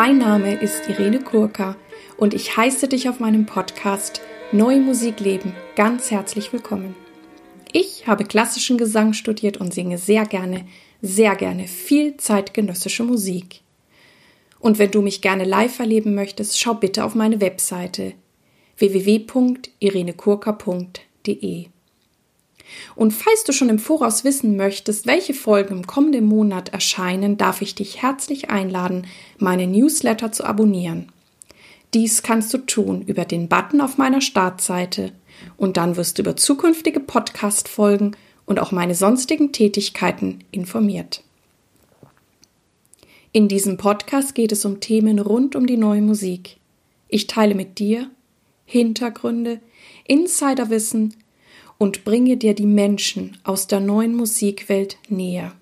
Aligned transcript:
Mein 0.00 0.18
Name 0.18 0.54
ist 0.54 0.88
Irene 0.88 1.18
Kurka 1.18 1.76
und 2.16 2.32
ich 2.32 2.56
heiße 2.56 2.86
dich 2.86 3.08
auf 3.08 3.18
meinem 3.18 3.46
Podcast 3.46 4.20
Neue 4.52 4.78
Musik 4.78 5.18
leben 5.18 5.56
ganz 5.74 6.12
herzlich 6.12 6.52
willkommen. 6.52 6.94
Ich 7.72 8.06
habe 8.06 8.22
klassischen 8.22 8.78
Gesang 8.78 9.12
studiert 9.12 9.56
und 9.56 9.74
singe 9.74 9.98
sehr 9.98 10.24
gerne, 10.24 10.68
sehr 11.02 11.34
gerne 11.34 11.66
viel 11.66 12.16
zeitgenössische 12.16 13.02
Musik. 13.02 13.62
Und 14.60 14.78
wenn 14.78 14.92
du 14.92 15.02
mich 15.02 15.20
gerne 15.20 15.42
live 15.42 15.80
erleben 15.80 16.14
möchtest, 16.14 16.60
schau 16.60 16.74
bitte 16.74 17.04
auf 17.04 17.16
meine 17.16 17.40
Webseite 17.40 18.12
www.irenekurka.de. 18.76 21.66
Und 22.94 23.12
falls 23.12 23.44
du 23.44 23.52
schon 23.52 23.68
im 23.68 23.78
Voraus 23.78 24.24
wissen 24.24 24.56
möchtest, 24.56 25.06
welche 25.06 25.34
Folgen 25.34 25.74
im 25.74 25.86
kommenden 25.86 26.26
Monat 26.26 26.70
erscheinen, 26.70 27.36
darf 27.36 27.62
ich 27.62 27.74
dich 27.74 28.02
herzlich 28.02 28.50
einladen, 28.50 29.06
meine 29.38 29.66
Newsletter 29.66 30.32
zu 30.32 30.44
abonnieren. 30.44 31.10
Dies 31.94 32.22
kannst 32.22 32.52
du 32.52 32.58
tun 32.58 33.02
über 33.02 33.24
den 33.24 33.48
Button 33.48 33.80
auf 33.80 33.96
meiner 33.96 34.20
Startseite 34.20 35.12
und 35.56 35.76
dann 35.76 35.96
wirst 35.96 36.18
du 36.18 36.22
über 36.22 36.36
zukünftige 36.36 37.00
Podcast-Folgen 37.00 38.16
und 38.44 38.58
auch 38.58 38.72
meine 38.72 38.94
sonstigen 38.94 39.52
Tätigkeiten 39.52 40.40
informiert. 40.50 41.22
In 43.32 43.48
diesem 43.48 43.76
Podcast 43.76 44.34
geht 44.34 44.52
es 44.52 44.64
um 44.64 44.80
Themen 44.80 45.18
rund 45.18 45.54
um 45.54 45.66
die 45.66 45.76
neue 45.76 46.00
Musik. 46.00 46.56
Ich 47.08 47.26
teile 47.26 47.54
mit 47.54 47.78
dir 47.78 48.10
Hintergründe, 48.64 49.60
Insiderwissen 50.06 51.14
und 51.78 52.04
bringe 52.04 52.36
dir 52.36 52.54
die 52.54 52.66
Menschen 52.66 53.38
aus 53.44 53.68
der 53.68 53.80
neuen 53.80 54.14
Musikwelt 54.14 54.98
näher. 55.08 55.52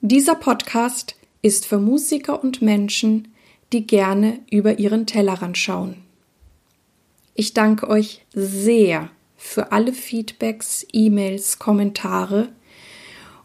Dieser 0.00 0.34
Podcast 0.34 1.16
ist 1.42 1.66
für 1.66 1.78
Musiker 1.78 2.42
und 2.42 2.62
Menschen, 2.62 3.28
die 3.72 3.86
gerne 3.86 4.40
über 4.50 4.78
ihren 4.78 5.06
Tellerrand 5.06 5.58
schauen. 5.58 5.96
Ich 7.34 7.52
danke 7.52 7.88
euch 7.88 8.24
sehr 8.32 9.10
für 9.36 9.72
alle 9.72 9.92
Feedbacks, 9.92 10.86
E-Mails, 10.92 11.58
Kommentare 11.58 12.48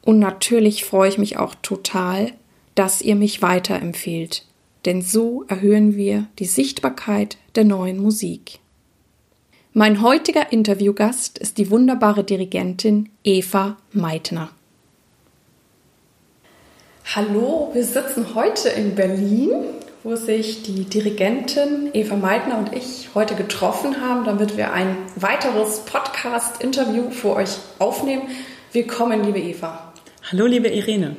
und 0.01 0.19
natürlich 0.19 0.85
freue 0.85 1.09
ich 1.09 1.17
mich 1.17 1.37
auch 1.37 1.55
total, 1.61 2.31
dass 2.75 3.01
ihr 3.01 3.15
mich 3.15 3.41
weiterempfehlt, 3.41 4.45
denn 4.85 5.01
so 5.01 5.43
erhöhen 5.47 5.95
wir 5.95 6.27
die 6.39 6.45
Sichtbarkeit 6.45 7.37
der 7.55 7.65
neuen 7.65 7.97
Musik. 7.97 8.59
Mein 9.73 10.01
heutiger 10.01 10.51
Interviewgast 10.51 11.37
ist 11.37 11.57
die 11.57 11.71
wunderbare 11.71 12.25
Dirigentin 12.25 13.07
Eva 13.23 13.77
Meitner. 13.93 14.49
Hallo, 17.15 17.69
wir 17.71 17.85
sitzen 17.85 18.35
heute 18.35 18.67
in 18.67 18.95
Berlin, 18.95 19.51
wo 20.03 20.17
sich 20.17 20.63
die 20.63 20.83
Dirigentin 20.83 21.89
Eva 21.93 22.17
Meitner 22.17 22.57
und 22.57 22.75
ich 22.75 23.11
heute 23.15 23.35
getroffen 23.35 24.01
haben, 24.01 24.25
damit 24.25 24.57
wir 24.57 24.73
ein 24.73 24.97
weiteres 25.15 25.85
Podcast-Interview 25.85 27.09
für 27.09 27.37
euch 27.37 27.51
aufnehmen. 27.79 28.23
Willkommen, 28.73 29.23
liebe 29.23 29.39
Eva. 29.39 29.93
Hallo, 30.29 30.47
liebe 30.47 30.67
Irene. 30.67 31.15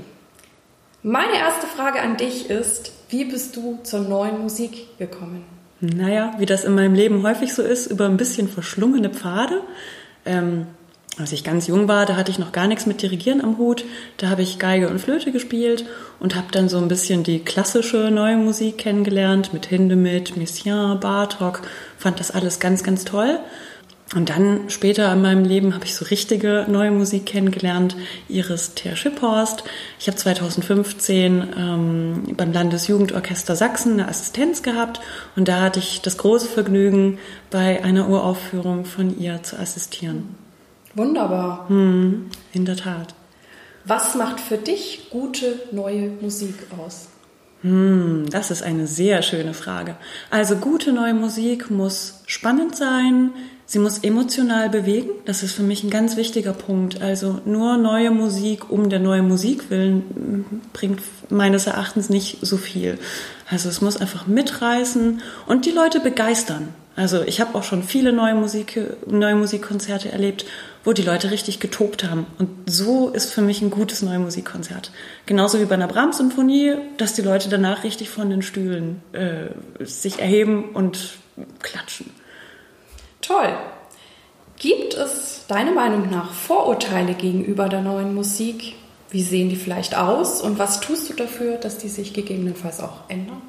Meine 1.03 1.39
erste 1.39 1.67
Frage 1.67 2.03
an 2.03 2.19
dich 2.19 2.51
ist, 2.51 2.93
wie 3.09 3.25
bist 3.25 3.57
du 3.57 3.79
zur 3.83 4.01
neuen 4.01 4.43
Musik 4.43 4.99
gekommen? 4.99 5.52
Naja, 5.83 6.35
wie 6.39 6.47
das 6.47 6.63
in 6.63 6.77
meinem 6.77 6.95
Leben 6.95 7.25
häufig 7.25 7.53
so 7.53 7.61
ist, 7.61 7.89
über 7.89 8.07
ein 8.07 8.17
bisschen 8.17 8.49
verschlungene 8.49 9.11
Pfade. 9.11 9.63
Ähm, 10.25 10.67
als 11.19 11.33
ich 11.33 11.43
ganz 11.43 11.67
jung 11.67 11.89
war, 11.89 12.07
da 12.07 12.15
hatte 12.15 12.31
ich 12.31 12.39
noch 12.39 12.53
gar 12.53 12.69
nichts 12.69 12.87
mit 12.87 13.03
Dirigieren 13.03 13.43
am 13.43 13.59
Hut. 13.59 13.85
Da 14.17 14.29
habe 14.31 14.43
ich 14.43 14.61
Geige 14.61 14.89
und 14.89 15.01
Flöte 15.01 15.33
gespielt 15.33 15.85
und 16.21 16.37
habe 16.37 16.47
dann 16.53 16.69
so 16.69 16.79
ein 16.79 16.87
bisschen 16.87 17.25
die 17.25 17.41
klassische 17.41 18.13
neue 18.13 18.37
Musik 18.37 18.79
kennengelernt 18.79 19.53
mit 19.53 19.67
Hindemith, 19.67 20.37
Messiaen, 20.37 21.01
Bartok. 21.01 21.63
Fand 21.99 22.21
das 22.21 22.31
alles 22.31 22.61
ganz, 22.61 22.85
ganz 22.85 23.05
toll. 23.05 23.41
Und 24.15 24.29
dann 24.29 24.69
später 24.69 25.11
in 25.13 25.23
meinem 25.23 25.45
Leben 25.45 25.75
habe 25.75 25.87
ich 25.87 25.95
so 25.95 26.05
richtige 26.05 26.67
neue 26.69 26.91
Musik 26.91 27.25
kennengelernt, 27.25 27.97
Iris 28.29 28.75
Ter 28.75 28.95
Schipphorst. 28.95 29.65
Ich 29.99 30.07
habe 30.07 30.19
2015 30.19 31.55
ähm, 31.57 32.23
beim 32.37 32.53
Landesjugendorchester 32.53 33.57
Sachsen 33.57 33.95
eine 33.95 34.09
Assistenz 34.09 34.63
gehabt 34.63 35.01
und 35.35 35.49
da 35.49 35.63
hatte 35.63 35.79
ich 35.79 36.03
das 36.03 36.19
große 36.19 36.47
Vergnügen, 36.47 37.19
bei 37.51 37.83
einer 37.83 38.09
Uraufführung 38.09 38.85
von 38.85 39.19
ihr 39.19 39.43
zu 39.43 39.59
assistieren. 39.59 40.35
Wunderbar. 40.95 41.69
Hm, 41.69 42.31
in 42.53 42.65
der 42.67 42.77
Tat. 42.77 43.15
Was 43.85 44.15
macht 44.15 44.41
für 44.41 44.59
dich 44.59 45.09
gute 45.11 45.59
neue 45.73 46.11
Musik 46.21 46.55
aus? 46.79 47.09
Hm, 47.63 48.27
das 48.31 48.51
ist 48.51 48.63
eine 48.63 48.87
sehr 48.87 49.23
schöne 49.23 49.55
Frage. 49.55 49.97
Also 50.31 50.57
gute 50.57 50.93
neue 50.93 51.15
Musik 51.15 51.71
muss 51.71 52.23
spannend 52.27 52.77
sein, 52.77 53.31
Sie 53.73 53.79
muss 53.79 54.01
emotional 54.01 54.69
bewegen. 54.69 55.09
Das 55.25 55.43
ist 55.43 55.55
für 55.55 55.63
mich 55.63 55.83
ein 55.83 55.89
ganz 55.89 56.19
wichtiger 56.19 56.53
Punkt. 56.53 57.01
Also 57.01 57.41
nur 57.47 57.79
neue 57.79 58.11
Musik 58.11 58.71
um 58.71 58.91
der 58.91 58.99
neuen 58.99 59.27
Musik 59.27 59.71
willen 59.71 60.61
bringt 60.75 61.01
meines 61.31 61.67
Erachtens 61.67 62.11
nicht 62.11 62.37
so 62.43 62.59
viel. 62.59 62.99
Also 63.49 63.71
es 63.71 63.81
muss 63.81 63.97
einfach 63.97 64.27
mitreißen 64.27 65.23
und 65.47 65.65
die 65.65 65.71
Leute 65.71 66.01
begeistern. 66.01 66.69
Also 66.97 67.23
ich 67.23 67.41
habe 67.41 67.55
auch 67.55 67.63
schon 67.63 67.83
viele 67.83 68.13
neue 68.13 68.35
Musik, 68.35 68.79
neue 69.07 69.37
Musikkonzerte 69.37 70.13
erlebt, 70.13 70.45
wo 70.85 70.93
die 70.93 71.01
Leute 71.01 71.31
richtig 71.31 71.59
getobt 71.59 72.05
haben. 72.05 72.27
Und 72.39 72.51
so 72.67 73.09
ist 73.09 73.33
für 73.33 73.41
mich 73.41 73.63
ein 73.63 73.71
gutes 73.71 74.03
neue 74.03 74.19
Musikkonzert. 74.19 74.93
Genauso 75.25 75.59
wie 75.59 75.65
bei 75.65 75.77
einer 75.77 75.89
Brahms-Symphonie, 75.89 76.75
dass 76.99 77.15
die 77.15 77.23
Leute 77.23 77.49
danach 77.49 77.85
richtig 77.85 78.11
von 78.11 78.29
den 78.29 78.43
Stühlen 78.43 79.01
äh, 79.13 79.47
sich 79.83 80.19
erheben 80.19 80.73
und 80.75 81.15
klatschen. 81.63 82.11
Toll. 83.23 83.57
Gibt 84.59 84.95
es 84.95 85.47
deiner 85.49 85.73
Meinung 85.73 86.11
nach 86.11 86.33
Vorurteile 86.33 87.15
gegenüber 87.15 87.69
der 87.69 87.81
neuen 87.81 88.15
Musik? 88.15 88.75
Wie 89.11 89.23
sehen 89.23 89.49
die 89.49 89.57
vielleicht 89.57 89.97
aus 89.97 90.41
und 90.41 90.59
was 90.59 90.81
tust 90.81 91.09
du 91.11 91.15
dafür, 91.15 91.57
dass 91.57 91.79
die 91.79 91.89
sich 91.89 92.13
gegebenenfalls 92.13 92.81
auch 92.81 93.09
ändern? 93.09 93.43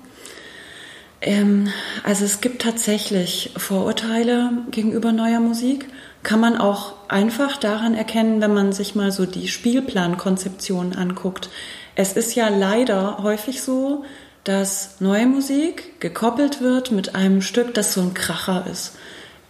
Ähm, 1.21 1.69
also 2.03 2.25
es 2.25 2.41
gibt 2.41 2.61
tatsächlich 2.61 3.51
Vorurteile 3.55 4.51
gegenüber 4.71 5.11
neuer 5.11 5.39
Musik. 5.39 5.87
Kann 6.21 6.39
man 6.39 6.57
auch 6.57 6.93
einfach 7.09 7.57
daran 7.57 7.95
erkennen, 7.95 8.41
wenn 8.41 8.53
man 8.53 8.73
sich 8.73 8.95
mal 8.95 9.11
so 9.11 9.25
die 9.25 9.47
Spielplankonzeption 9.47 10.93
anguckt. 10.93 11.49
Es 11.95 12.13
ist 12.13 12.35
ja 12.35 12.49
leider 12.49 13.19
häufig 13.23 13.61
so, 13.61 14.03
dass 14.43 14.99
neue 14.99 15.25
Musik 15.25 15.99
gekoppelt 16.01 16.59
wird 16.59 16.91
mit 16.91 17.15
einem 17.15 17.41
Stück, 17.41 17.73
das 17.73 17.93
so 17.93 18.01
ein 18.01 18.13
Kracher 18.13 18.65
ist. 18.69 18.93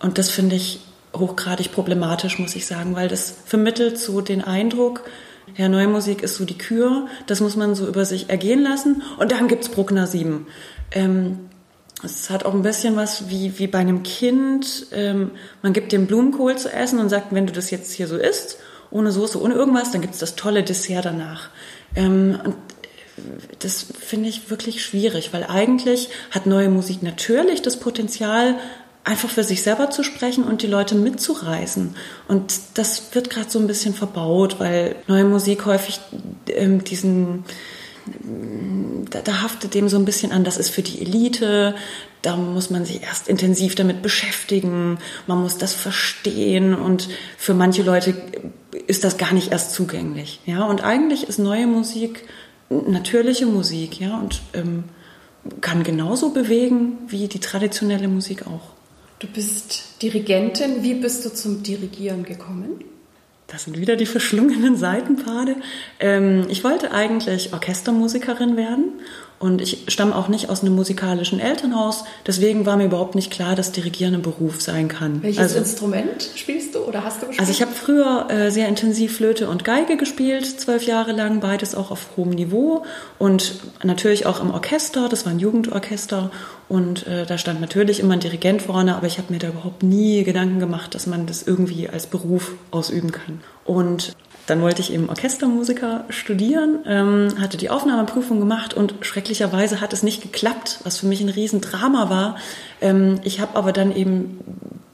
Und 0.04 0.18
das 0.18 0.30
finde 0.30 0.58
ich 0.58 0.82
hochgradig 1.16 1.72
problematisch, 1.72 2.38
muss 2.38 2.56
ich 2.56 2.68
sagen, 2.68 2.96
weil 2.96 3.08
das 3.08 3.34
vermittelt 3.46 3.98
so 3.98 4.20
den 4.20 4.44
Eindruck, 4.44 5.04
ja, 5.56 5.70
neue 5.70 5.88
Musik 5.88 6.24
ist 6.24 6.36
so 6.36 6.46
die 6.46 6.58
Kür, 6.58 7.08
das 7.26 7.40
muss 7.40 7.56
man 7.56 7.74
so 7.74 7.88
über 7.88 8.04
sich 8.04 8.30
ergehen 8.30 8.62
lassen. 8.62 9.02
Und 9.18 9.32
dann 9.32 9.48
gibt's 9.48 9.70
Bruckner 9.70 10.06
7. 10.06 10.46
Ähm, 10.92 11.40
es 12.04 12.30
hat 12.30 12.44
auch 12.46 12.54
ein 12.54 12.64
bisschen 12.64 12.98
was 12.98 13.30
wie, 13.30 13.58
wie 13.60 13.68
bei 13.68 13.80
einem 13.80 14.04
Kind. 14.04 14.88
Ähm, 14.92 15.32
man 15.62 15.72
gibt 15.72 15.94
dem 15.94 16.06
Blumenkohl 16.06 16.58
zu 16.58 16.72
essen 16.72 17.00
und 17.00 17.08
sagt, 17.08 17.28
wenn 17.32 17.48
du 17.48 17.54
das 17.54 17.72
jetzt 17.72 17.94
hier 17.94 18.08
so 18.08 18.18
isst, 18.18 18.58
ohne 18.92 19.12
Soße, 19.12 19.42
ohne 19.42 19.54
irgendwas, 19.54 19.92
dann 19.92 20.02
gibt's 20.02 20.20
das 20.20 20.36
tolle 20.36 20.64
Dessert 20.64 21.06
danach. 21.06 21.50
Ähm, 21.96 22.40
und 22.44 22.56
das 23.60 23.86
finde 24.00 24.28
ich 24.28 24.50
wirklich 24.50 24.84
schwierig, 24.84 25.34
weil 25.34 25.44
eigentlich 25.44 26.10
hat 26.32 26.46
neue 26.46 26.70
Musik 26.70 27.04
natürlich 27.04 27.62
das 27.62 27.80
Potenzial, 27.80 28.56
einfach 29.04 29.30
für 29.30 29.44
sich 29.44 29.64
selber 29.64 29.90
zu 29.90 30.04
sprechen 30.04 30.44
und 30.44 30.62
die 30.62 30.68
Leute 30.68 30.96
mitzureißen. 30.96 31.96
Und 32.28 32.54
das 32.76 33.14
wird 33.14 33.30
gerade 33.30 33.50
so 33.50 33.60
ein 33.60 33.68
bisschen 33.68 33.94
verbaut, 33.94 34.60
weil 34.60 34.96
neue 35.08 35.26
Musik 35.26 35.66
häufig 35.66 36.00
ähm, 36.48 36.84
diesen 36.84 37.44
da, 39.10 39.22
da 39.22 39.42
haftet 39.44 39.74
dem 39.74 39.88
so 39.88 39.98
ein 39.98 40.04
bisschen 40.04 40.34
an, 40.34 40.44
das 40.44 40.58
ist 40.58 40.70
für 40.70 40.82
die 40.82 41.02
Elite, 41.02 41.74
da 42.22 42.36
muss 42.36 42.70
man 42.70 42.84
sich 42.86 43.02
erst 43.02 43.30
intensiv 43.30 43.76
damit 43.76 44.02
beschäftigen, 44.02 44.98
man 45.26 45.42
muss 45.42 45.58
das 45.58 45.74
verstehen 45.74 46.74
und 46.74 47.08
für 47.38 47.54
manche 47.54 47.82
Leute 47.82 48.14
ist 48.88 49.06
das 49.06 49.18
gar 49.18 49.34
nicht 49.34 49.54
erst 49.54 49.72
zugänglich. 49.74 50.42
Ja, 50.46 50.66
und 50.66 50.84
eigentlich 50.84 51.30
ist 51.30 51.40
neue 51.40 51.66
Musik 51.66 52.26
natürliche 52.70 53.46
Musik, 53.46 54.00
ja, 54.00 54.18
und 54.18 54.42
ähm, 54.54 54.86
kann 55.62 55.84
genauso 55.84 56.32
bewegen 56.32 56.98
wie 57.08 57.28
die 57.28 57.40
traditionelle 57.40 58.08
Musik 58.08 58.48
auch. 58.48 58.73
Du 59.24 59.30
bist 59.30 60.02
Dirigentin. 60.02 60.84
Wie 60.84 60.96
bist 60.96 61.24
du 61.24 61.34
zum 61.34 61.64
Dirigieren 61.64 62.26
gekommen? 62.26 62.84
Das 63.48 63.64
sind 63.64 63.80
wieder 63.80 63.96
die 63.96 64.06
verschlungenen 64.06 64.76
Seitenpfade. 64.76 65.56
Ähm, 66.02 66.46
ich 66.50 66.66
wollte 66.66 66.92
eigentlich 66.92 67.54
Orchestermusikerin 67.54 68.58
werden 68.58 69.00
Und 69.44 69.62
ich 69.62 69.84
stamme 69.90 70.16
auch 70.16 70.30
nicht 70.30 70.50
aus 70.50 70.62
einem 70.62 70.74
musikalischen 70.74 71.42
Elternhaus. 71.42 72.06
Deswegen 72.26 72.66
war 72.66 72.78
mir 72.78 72.86
überhaupt 72.86 73.14
nicht 73.14 73.30
klar, 73.30 73.58
dass 73.58 73.74
Dirigieren 73.74 74.14
ein 74.14 74.22
Beruf 74.22 74.62
sein 74.62 74.88
kann. 74.88 75.22
Welches 75.22 75.42
also, 75.42 75.58
Instrument 75.58 76.30
spielst 76.34 76.76
du 76.76 76.80
oder 76.80 77.04
hast 77.04 77.22
du 77.22 77.28
gespielt? 77.28 77.42
Also 77.42 77.52
ich 77.52 77.62
habe 77.62 77.74
früher 77.74 78.28
äh, 78.30 78.52
sehr 78.52 78.70
intensiv 78.70 79.18
Flöte 79.18 79.50
und 79.50 79.66
Geige 79.66 79.98
gespielt, 79.98 80.46
zwölf 80.46 80.84
Jahre 80.84 81.12
lang, 81.12 81.42
beides 81.42 81.76
auch 81.76 81.92
auf 81.92 82.16
hohem 82.16 82.30
Niveau. 82.30 82.86
Und 83.20 83.56
natürlich 83.84 84.26
auch 84.26 84.40
im 84.40 84.50
Orchester, 84.50 85.10
das 85.10 85.26
war 85.26 85.34
ein 85.34 85.40
Jugendorchester. 85.40 86.32
Und 86.70 87.06
äh, 87.08 87.26
da 87.26 87.38
stand 87.38 87.60
natürlich 87.60 88.00
immer 88.00 88.14
ein 88.14 88.22
Dirigent 88.22 88.62
vorne, 88.62 88.96
aber 88.96 89.08
ich 89.08 89.18
habe 89.18 89.34
mir 89.34 89.40
da 89.40 89.50
überhaupt 89.50 89.84
nie 89.84 90.24
Gedanken 90.24 90.62
gemacht, 90.62 90.96
dass 90.96 91.06
man 91.06 91.26
das 91.26 91.44
irgendwie 91.44 91.90
als 91.90 92.08
Beruf 92.08 92.54
ausüben 92.72 93.12
kann. 93.12 93.42
Und 93.66 94.16
dann 94.46 94.62
wollte 94.62 94.82
ich 94.82 94.92
eben 94.92 95.10
Orchestermusiker 95.10 96.06
studieren, 96.10 96.80
ähm, 96.86 97.36
hatte 97.40 97.58
die 97.58 97.70
Aufnahmeprüfung 97.70 98.40
gemacht 98.40 98.74
und 98.74 98.96
schrecklicherweise 99.02 99.80
hat 99.80 99.94
es 99.94 100.04
nicht 100.04 100.22
geklappt, 100.22 100.80
was 100.84 100.98
für 100.98 101.06
mich 101.06 101.22
ein 101.22 101.30
Riesendrama 101.30 102.10
war. 102.10 102.38
Ähm, 102.82 103.20
ich 103.24 103.40
habe 103.40 103.56
aber 103.56 103.72
dann 103.72 103.96
eben 103.96 104.40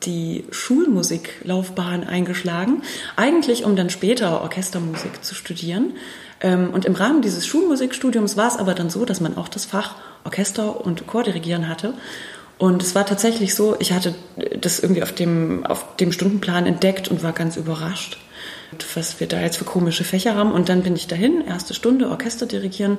die 0.04 0.46
Schulmusiklaufbahn 0.52 2.04
eingeschlagen, 2.04 2.84
eigentlich 3.16 3.66
um 3.66 3.76
dann 3.76 3.90
später 3.90 4.42
Orchestermusik 4.42 5.24
zu 5.24 5.34
studieren. 5.34 5.94
Ähm, 6.42 6.70
und 6.72 6.86
im 6.86 6.94
Rahmen 6.94 7.22
dieses 7.24 7.48
Schulmusikstudiums 7.48 8.38
war 8.38 8.48
es 8.48 8.58
aber 8.58 8.76
dann 8.76 8.92
so, 8.92 9.04
dass 9.04 9.20
man 9.20 9.36
auch 9.36 9.48
das 9.48 9.66
Fach 9.66 9.96
Orchester 10.26 10.86
und 10.86 11.08
Chordirigieren 11.08 11.68
hatte. 11.68 11.96
Und 12.60 12.84
es 12.84 12.94
war 12.94 13.06
tatsächlich 13.06 13.56
so, 13.56 13.78
ich 13.80 13.94
hatte 13.94 14.14
das 14.60 14.80
irgendwie 14.80 15.02
auf 15.02 15.14
dem, 15.14 15.66
auf 15.66 15.96
dem 15.96 16.12
Stundenplan 16.12 16.68
entdeckt 16.68 17.08
und 17.08 17.24
war 17.24 17.32
ganz 17.32 17.58
überrascht 17.58 18.20
was 18.96 19.20
wir 19.20 19.28
da 19.28 19.40
jetzt 19.40 19.58
für 19.58 19.66
komische 19.66 20.04
Fächer 20.04 20.36
haben. 20.36 20.52
Und 20.52 20.70
dann 20.70 20.84
bin 20.84 20.96
ich 20.96 21.08
dahin, 21.08 21.46
erste 21.46 21.74
Stunde, 21.74 22.10
Orchester 22.10 22.46
dirigieren. 22.46 22.98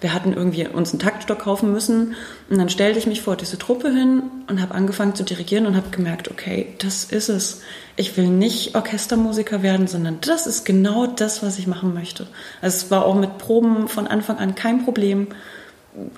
Wir 0.00 0.12
hatten 0.14 0.32
irgendwie 0.32 0.66
uns 0.66 0.92
einen 0.92 1.00
Taktstock 1.00 1.40
kaufen 1.40 1.72
müssen. 1.72 2.14
Und 2.50 2.58
dann 2.58 2.68
stellte 2.68 2.98
ich 2.98 3.06
mich 3.06 3.22
vor 3.22 3.36
diese 3.36 3.58
Truppe 3.58 3.90
hin 3.90 4.22
und 4.48 4.60
habe 4.60 4.74
angefangen 4.74 5.14
zu 5.14 5.22
dirigieren 5.22 5.66
und 5.66 5.76
habe 5.76 5.90
gemerkt, 5.90 6.30
okay, 6.30 6.74
das 6.78 7.04
ist 7.04 7.28
es. 7.28 7.62
Ich 7.96 8.16
will 8.16 8.28
nicht 8.28 8.74
Orchestermusiker 8.74 9.62
werden, 9.62 9.86
sondern 9.86 10.18
das 10.20 10.46
ist 10.46 10.64
genau 10.64 11.06
das, 11.06 11.42
was 11.42 11.58
ich 11.58 11.66
machen 11.66 11.94
möchte. 11.94 12.26
Also 12.60 12.76
es 12.76 12.90
war 12.90 13.04
auch 13.04 13.14
mit 13.14 13.38
Proben 13.38 13.88
von 13.88 14.06
Anfang 14.06 14.38
an 14.38 14.54
kein 14.54 14.84
Problem 14.84 15.28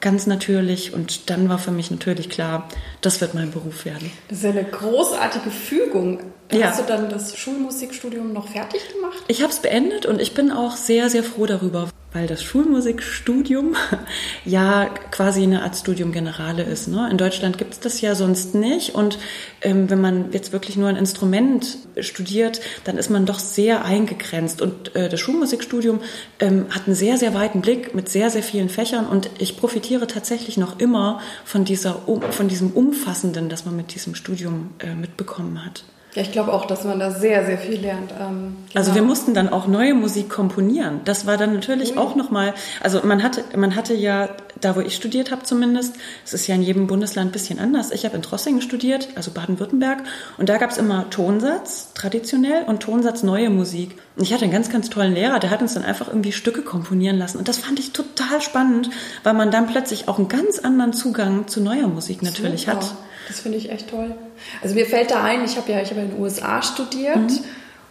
ganz 0.01 0.27
natürlich. 0.27 0.93
Und 0.93 1.31
dann 1.31 1.49
war 1.49 1.59
für 1.59 1.71
mich 1.71 1.91
natürlich 1.91 2.29
klar, 2.29 2.69
das 3.01 3.21
wird 3.21 3.35
mein 3.35 3.51
Beruf 3.51 3.85
werden. 3.85 4.11
Das 4.29 4.39
ist 4.39 4.45
ja 4.45 4.51
eine 4.51 4.65
großartige 4.65 5.51
Fügung. 5.51 6.21
Ja. 6.53 6.69
Hast 6.69 6.81
du 6.81 6.85
dann 6.85 7.09
das 7.09 7.37
Schulmusikstudium 7.37 8.33
noch 8.33 8.49
fertig 8.49 8.81
gemacht? 8.93 9.23
Ich 9.29 9.43
habe 9.43 9.53
es 9.53 9.61
beendet 9.61 10.07
und 10.07 10.21
ich 10.21 10.35
bin 10.35 10.51
auch 10.51 10.77
sehr, 10.77 11.11
sehr 11.11 11.25
froh 11.25 11.47
darüber 11.47 11.89
weil 12.15 12.29
das 12.29 12.43
Schulmusikstudium 12.45 13.75
ja 14.45 14.87
quasi 15.11 15.43
eine 15.43 15.63
Art 15.63 15.77
Studium 15.77 16.13
Generale 16.13 16.63
ist. 16.63 16.87
Ne? 16.87 17.09
In 17.11 17.19
Deutschland 17.19 17.59
gibt 17.59 17.75
es 17.75 17.81
das 17.81 18.01
ja 18.01 18.15
sonst 18.15 18.55
nicht. 18.55 18.95
Und 18.95 19.19
ähm, 19.61 19.91
wenn 19.91 20.01
man 20.01 20.31
jetzt 20.33 20.53
wirklich 20.53 20.77
nur 20.77 20.89
ein 20.89 20.97
Instrument 20.97 21.77
studiert, 21.99 22.61
dann 22.85 22.99
ist 22.99 23.11
man 23.11 23.27
doch 23.27 23.41
sehr 23.41 23.85
eingegrenzt. 23.85 24.63
Und 24.63 24.95
äh, 24.95 25.09
das 25.09 25.19
Schulmusikstudium 25.21 26.01
ähm, 26.39 26.67
hat 26.71 26.87
einen 26.87 26.95
sehr, 26.95 27.19
sehr 27.19 27.35
weiten 27.35 27.61
Blick 27.61 27.97
mit 27.97 28.09
sehr, 28.09 28.31
sehr 28.31 28.45
vielen 28.45 28.69
Fächern. 28.69 29.07
Und 29.07 29.29
ich 29.39 29.57
profitiere 29.57 30.07
tatsächlich 30.07 30.57
noch 30.57 30.79
immer 30.79 31.21
von, 31.45 31.65
dieser, 31.65 32.03
von 32.31 32.47
diesem 32.47 32.71
Umfassenden, 32.71 33.49
das 33.49 33.65
man 33.65 33.75
mit 33.75 33.93
diesem 33.93 34.15
Studium 34.15 34.71
äh, 34.79 34.95
mitbekommen 34.95 35.65
hat. 35.67 35.83
Ja, 36.15 36.23
ich 36.23 36.31
glaube 36.31 36.53
auch, 36.53 36.65
dass 36.65 36.85
man 36.85 37.01
da 37.01 37.11
sehr, 37.11 37.45
sehr 37.45 37.59
viel 37.59 37.81
lernt. 37.81 38.13
Ähm, 38.13 38.57
genau. 38.69 38.75
Also 38.75 38.95
wir 38.95 39.03
mussten 39.03 39.35
dann 39.35 39.49
auch 39.49 39.67
neue 39.67 39.95
Musik 39.95 40.31
komponieren. 40.31 41.01
Das 41.05 41.27
war 41.27 41.37
dann 41.37 41.55
natürlich 41.55 41.93
Ui. 41.93 41.99
auch 41.99 42.15
nochmal, 42.15 42.55
also 42.81 43.01
man 43.03 43.25
hatte, 43.25 43.43
man 43.57 43.75
hatte 43.75 43.95
ja, 43.95 44.29
da 44.61 44.77
wo 44.77 44.81
ich 44.81 44.95
studiert 44.95 45.33
habe 45.33 45.43
zumindest, 45.43 45.97
es 46.25 46.33
ist 46.33 46.47
ja 46.47 46.55
in 46.55 46.63
jedem 46.63 46.87
Bundesland 46.87 47.31
ein 47.31 47.33
bisschen 47.33 47.59
anders. 47.59 47.91
Ich 47.91 48.05
habe 48.05 48.15
in 48.15 48.23
Trossingen 48.23 48.63
studiert, 48.63 49.09
also 49.17 49.33
Baden-Württemberg, 49.33 50.05
und 50.39 50.49
da 50.49 50.59
gab 50.59 50.71
es 50.71 50.79
immer 50.79 51.11
Tonsatz, 51.11 51.93
traditionell, 51.95 52.63
und 52.63 52.81
Tonsatz 52.81 53.25
neue 53.25 53.51
Musik. 53.51 53.97
Und 54.15 54.23
ich 54.23 54.33
hatte 54.33 54.45
einen 54.45 54.53
ganz, 54.53 54.71
ganz 54.71 54.91
tollen 54.91 55.15
Lehrer, 55.15 55.41
der 55.41 55.51
hat 55.51 55.63
uns 55.63 55.75
dann 55.75 55.85
einfach 55.85 56.07
irgendwie 56.07 56.31
Stücke 56.31 56.63
komponieren 56.63 57.19
lassen. 57.19 57.39
Und 57.39 57.49
das 57.49 57.59
fand 57.59 57.81
ich 57.81 57.93
total 57.93 58.41
spannend, 58.41 58.89
weil 59.25 59.35
man 59.35 59.51
dann 59.51 59.67
plötzlich 59.67 60.07
auch 60.07 60.19
einen 60.19 60.29
ganz 60.29 60.61
anderen 60.61 60.93
Zugang 60.93 61.49
zu 61.49 61.61
neuer 61.61 61.89
Musik 61.89 62.23
natürlich 62.23 62.67
Super. 62.67 62.77
hat. 62.77 62.95
Das 63.29 63.41
finde 63.41 63.59
ich 63.59 63.71
echt 63.71 63.91
toll. 63.91 64.15
Also 64.63 64.75
mir 64.75 64.87
fällt 64.87 65.11
da 65.11 65.23
ein, 65.23 65.45
ich 65.45 65.57
habe 65.57 65.73
ja, 65.73 65.81
ich 65.81 65.91
habe 65.91 66.01
in 66.01 66.11
den 66.11 66.21
USA 66.21 66.63
studiert 66.63 67.17
mhm. 67.17 67.39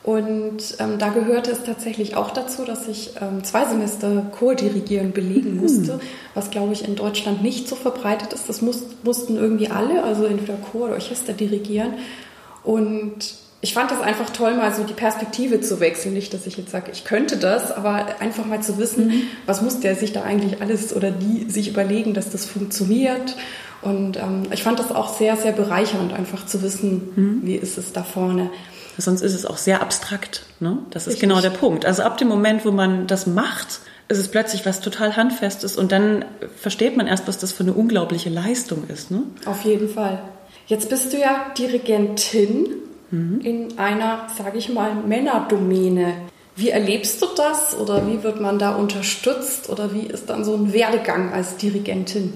und 0.03 0.61
ähm, 0.79 0.99
da 0.99 1.09
gehörte 1.09 1.51
es 1.51 1.63
tatsächlich 1.63 2.15
auch 2.15 2.31
dazu, 2.31 2.65
dass 2.65 2.87
ich 2.87 3.11
ähm, 3.21 3.43
zwei 3.43 3.65
Semester 3.65 4.25
Chordirigieren 4.37 5.11
belegen 5.11 5.55
mhm. 5.55 5.61
musste, 5.61 5.99
was 6.33 6.49
glaube 6.49 6.73
ich 6.73 6.87
in 6.87 6.95
Deutschland 6.95 7.41
nicht 7.41 7.67
so 7.67 7.75
verbreitet 7.75 8.33
ist. 8.33 8.47
Das 8.47 8.61
muss, 8.61 8.83
mussten 9.03 9.37
irgendwie 9.37 9.69
alle, 9.69 10.03
also 10.03 10.25
entweder 10.25 10.57
Chor 10.71 10.85
oder 10.85 10.93
Orchester 10.93 11.33
dirigieren 11.33 11.95
und 12.63 13.35
ich 13.63 13.73
fand 13.73 13.89
das 13.91 14.01
einfach 14.01 14.29
toll, 14.29 14.55
mal 14.55 14.75
so 14.75 14.83
die 14.83 14.93
Perspektive 14.93 15.61
zu 15.61 15.79
wechseln. 15.79 16.13
Nicht, 16.13 16.33
dass 16.33 16.45
ich 16.45 16.57
jetzt 16.57 16.71
sage, 16.71 16.91
ich 16.91 17.05
könnte 17.05 17.37
das, 17.37 17.71
aber 17.71 18.19
einfach 18.19 18.45
mal 18.45 18.61
zu 18.61 18.77
wissen, 18.77 19.07
mhm. 19.07 19.21
was 19.45 19.61
muss 19.61 19.79
der 19.79 19.95
sich 19.95 20.11
da 20.11 20.23
eigentlich 20.23 20.61
alles 20.61 20.93
oder 20.93 21.11
die 21.11 21.49
sich 21.49 21.69
überlegen, 21.69 22.13
dass 22.13 22.29
das 22.29 22.45
funktioniert 22.45 23.37
und 23.83 24.17
ähm, 24.17 24.43
ich 24.51 24.63
fand 24.63 24.79
das 24.79 24.91
auch 24.91 25.17
sehr, 25.17 25.35
sehr 25.37 25.51
bereichernd, 25.51 26.13
einfach 26.13 26.45
zu 26.45 26.61
wissen, 26.61 27.11
mhm. 27.15 27.41
wie 27.43 27.55
ist 27.55 27.77
es 27.77 27.93
da 27.93 28.03
vorne. 28.03 28.49
Sonst 28.97 29.21
ist 29.21 29.33
es 29.33 29.45
auch 29.45 29.57
sehr 29.57 29.81
abstrakt. 29.81 30.45
Ne? 30.59 30.77
Das 30.91 31.03
ist 31.03 31.13
Richtig. 31.13 31.29
genau 31.29 31.41
der 31.41 31.49
Punkt. 31.49 31.85
Also 31.85 32.03
ab 32.03 32.17
dem 32.17 32.27
Moment, 32.27 32.65
wo 32.65 32.71
man 32.71 33.07
das 33.07 33.25
macht, 33.25 33.79
ist 34.07 34.19
es 34.19 34.27
plötzlich 34.27 34.65
was 34.65 34.81
total 34.81 35.15
Handfestes 35.15 35.77
und 35.77 35.91
dann 35.91 36.25
versteht 36.55 36.95
man 36.97 37.07
erst, 37.07 37.27
was 37.27 37.37
das 37.37 37.51
für 37.51 37.63
eine 37.63 37.73
unglaubliche 37.73 38.29
Leistung 38.29 38.83
ist. 38.87 39.11
Ne? 39.11 39.23
Auf 39.45 39.63
jeden 39.63 39.89
Fall. 39.89 40.21
Jetzt 40.67 40.89
bist 40.89 41.11
du 41.13 41.17
ja 41.17 41.47
Dirigentin 41.57 42.67
mhm. 43.11 43.41
in 43.41 43.79
einer, 43.79 44.27
sage 44.35 44.57
ich 44.57 44.69
mal, 44.69 44.93
Männerdomäne. 44.95 46.13
Wie 46.55 46.69
erlebst 46.69 47.21
du 47.21 47.27
das 47.35 47.75
oder 47.75 48.05
wie 48.07 48.21
wird 48.21 48.39
man 48.39 48.59
da 48.59 48.75
unterstützt 48.75 49.69
oder 49.69 49.93
wie 49.93 50.05
ist 50.05 50.29
dann 50.29 50.45
so 50.45 50.53
ein 50.53 50.71
Werdegang 50.71 51.33
als 51.33 51.57
Dirigentin? 51.57 52.33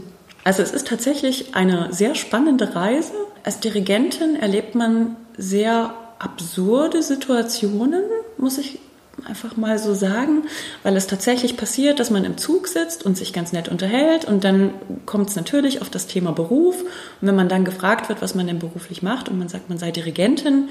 Also 0.47 0.63
es 0.63 0.71
ist 0.71 0.87
tatsächlich 0.87 1.55
eine 1.55 1.89
sehr 1.91 2.15
spannende 2.15 2.73
Reise. 2.73 3.11
Als 3.43 3.59
Dirigentin 3.59 4.37
erlebt 4.37 4.75
man 4.75 5.17
sehr 5.37 5.93
absurde 6.19 7.03
Situationen, 7.03 8.01
muss 8.37 8.57
ich 8.57 8.79
einfach 9.25 9.57
mal 9.57 9.77
so 9.77 9.93
sagen, 9.93 10.43
weil 10.83 10.95
es 10.95 11.05
tatsächlich 11.05 11.57
passiert, 11.57 11.99
dass 11.99 12.11
man 12.11 12.23
im 12.23 12.37
Zug 12.37 12.69
sitzt 12.69 13.05
und 13.05 13.17
sich 13.17 13.33
ganz 13.33 13.51
nett 13.51 13.67
unterhält 13.67 14.23
und 14.23 14.45
dann 14.45 14.71
kommt 15.05 15.29
es 15.31 15.35
natürlich 15.35 15.81
auf 15.81 15.89
das 15.89 16.07
Thema 16.07 16.31
Beruf 16.31 16.79
und 16.81 17.27
wenn 17.27 17.35
man 17.35 17.49
dann 17.49 17.65
gefragt 17.65 18.07
wird, 18.07 18.21
was 18.21 18.33
man 18.33 18.47
denn 18.47 18.59
beruflich 18.59 19.01
macht 19.03 19.27
und 19.27 19.37
man 19.37 19.49
sagt, 19.49 19.67
man 19.67 19.77
sei 19.77 19.91
Dirigentin, 19.91 20.69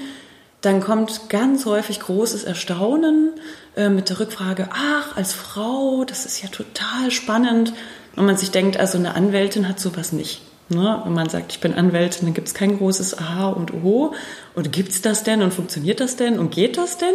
dann 0.61 0.81
kommt 0.81 1.29
ganz 1.29 1.67
häufig 1.67 1.99
großes 1.99 2.45
Erstaunen 2.45 3.33
äh, 3.75 3.89
mit 3.89 4.09
der 4.09 4.19
Rückfrage, 4.19 4.69
ach, 4.71 5.15
als 5.15 5.33
Frau, 5.33 6.03
das 6.03 6.25
ist 6.25 6.41
ja 6.41 6.49
total 6.49 7.11
spannend. 7.11 7.73
Und 8.17 8.25
man 8.25 8.35
sich 8.35 8.51
denkt, 8.51 8.77
also 8.77 8.97
eine 8.97 9.15
Anwältin 9.15 9.69
hat 9.69 9.79
sowas 9.79 10.11
nicht. 10.11 10.41
Ne? 10.69 11.01
Wenn 11.05 11.13
man 11.13 11.29
sagt, 11.29 11.53
ich 11.53 11.61
bin 11.61 11.73
Anwältin, 11.73 12.25
dann 12.25 12.33
gibt 12.33 12.47
es 12.47 12.53
kein 12.53 12.77
großes 12.77 13.17
Aha 13.17 13.49
und 13.49 13.73
Oho. 13.73 14.13
Und 14.57 14.71
gibt 14.71 14.89
es 14.89 15.03
das 15.03 15.21
denn 15.21 15.43
und 15.43 15.53
funktioniert 15.53 15.99
das 15.99 16.15
denn 16.15 16.39
und 16.39 16.49
geht 16.49 16.77
das 16.77 16.97
denn? 16.97 17.13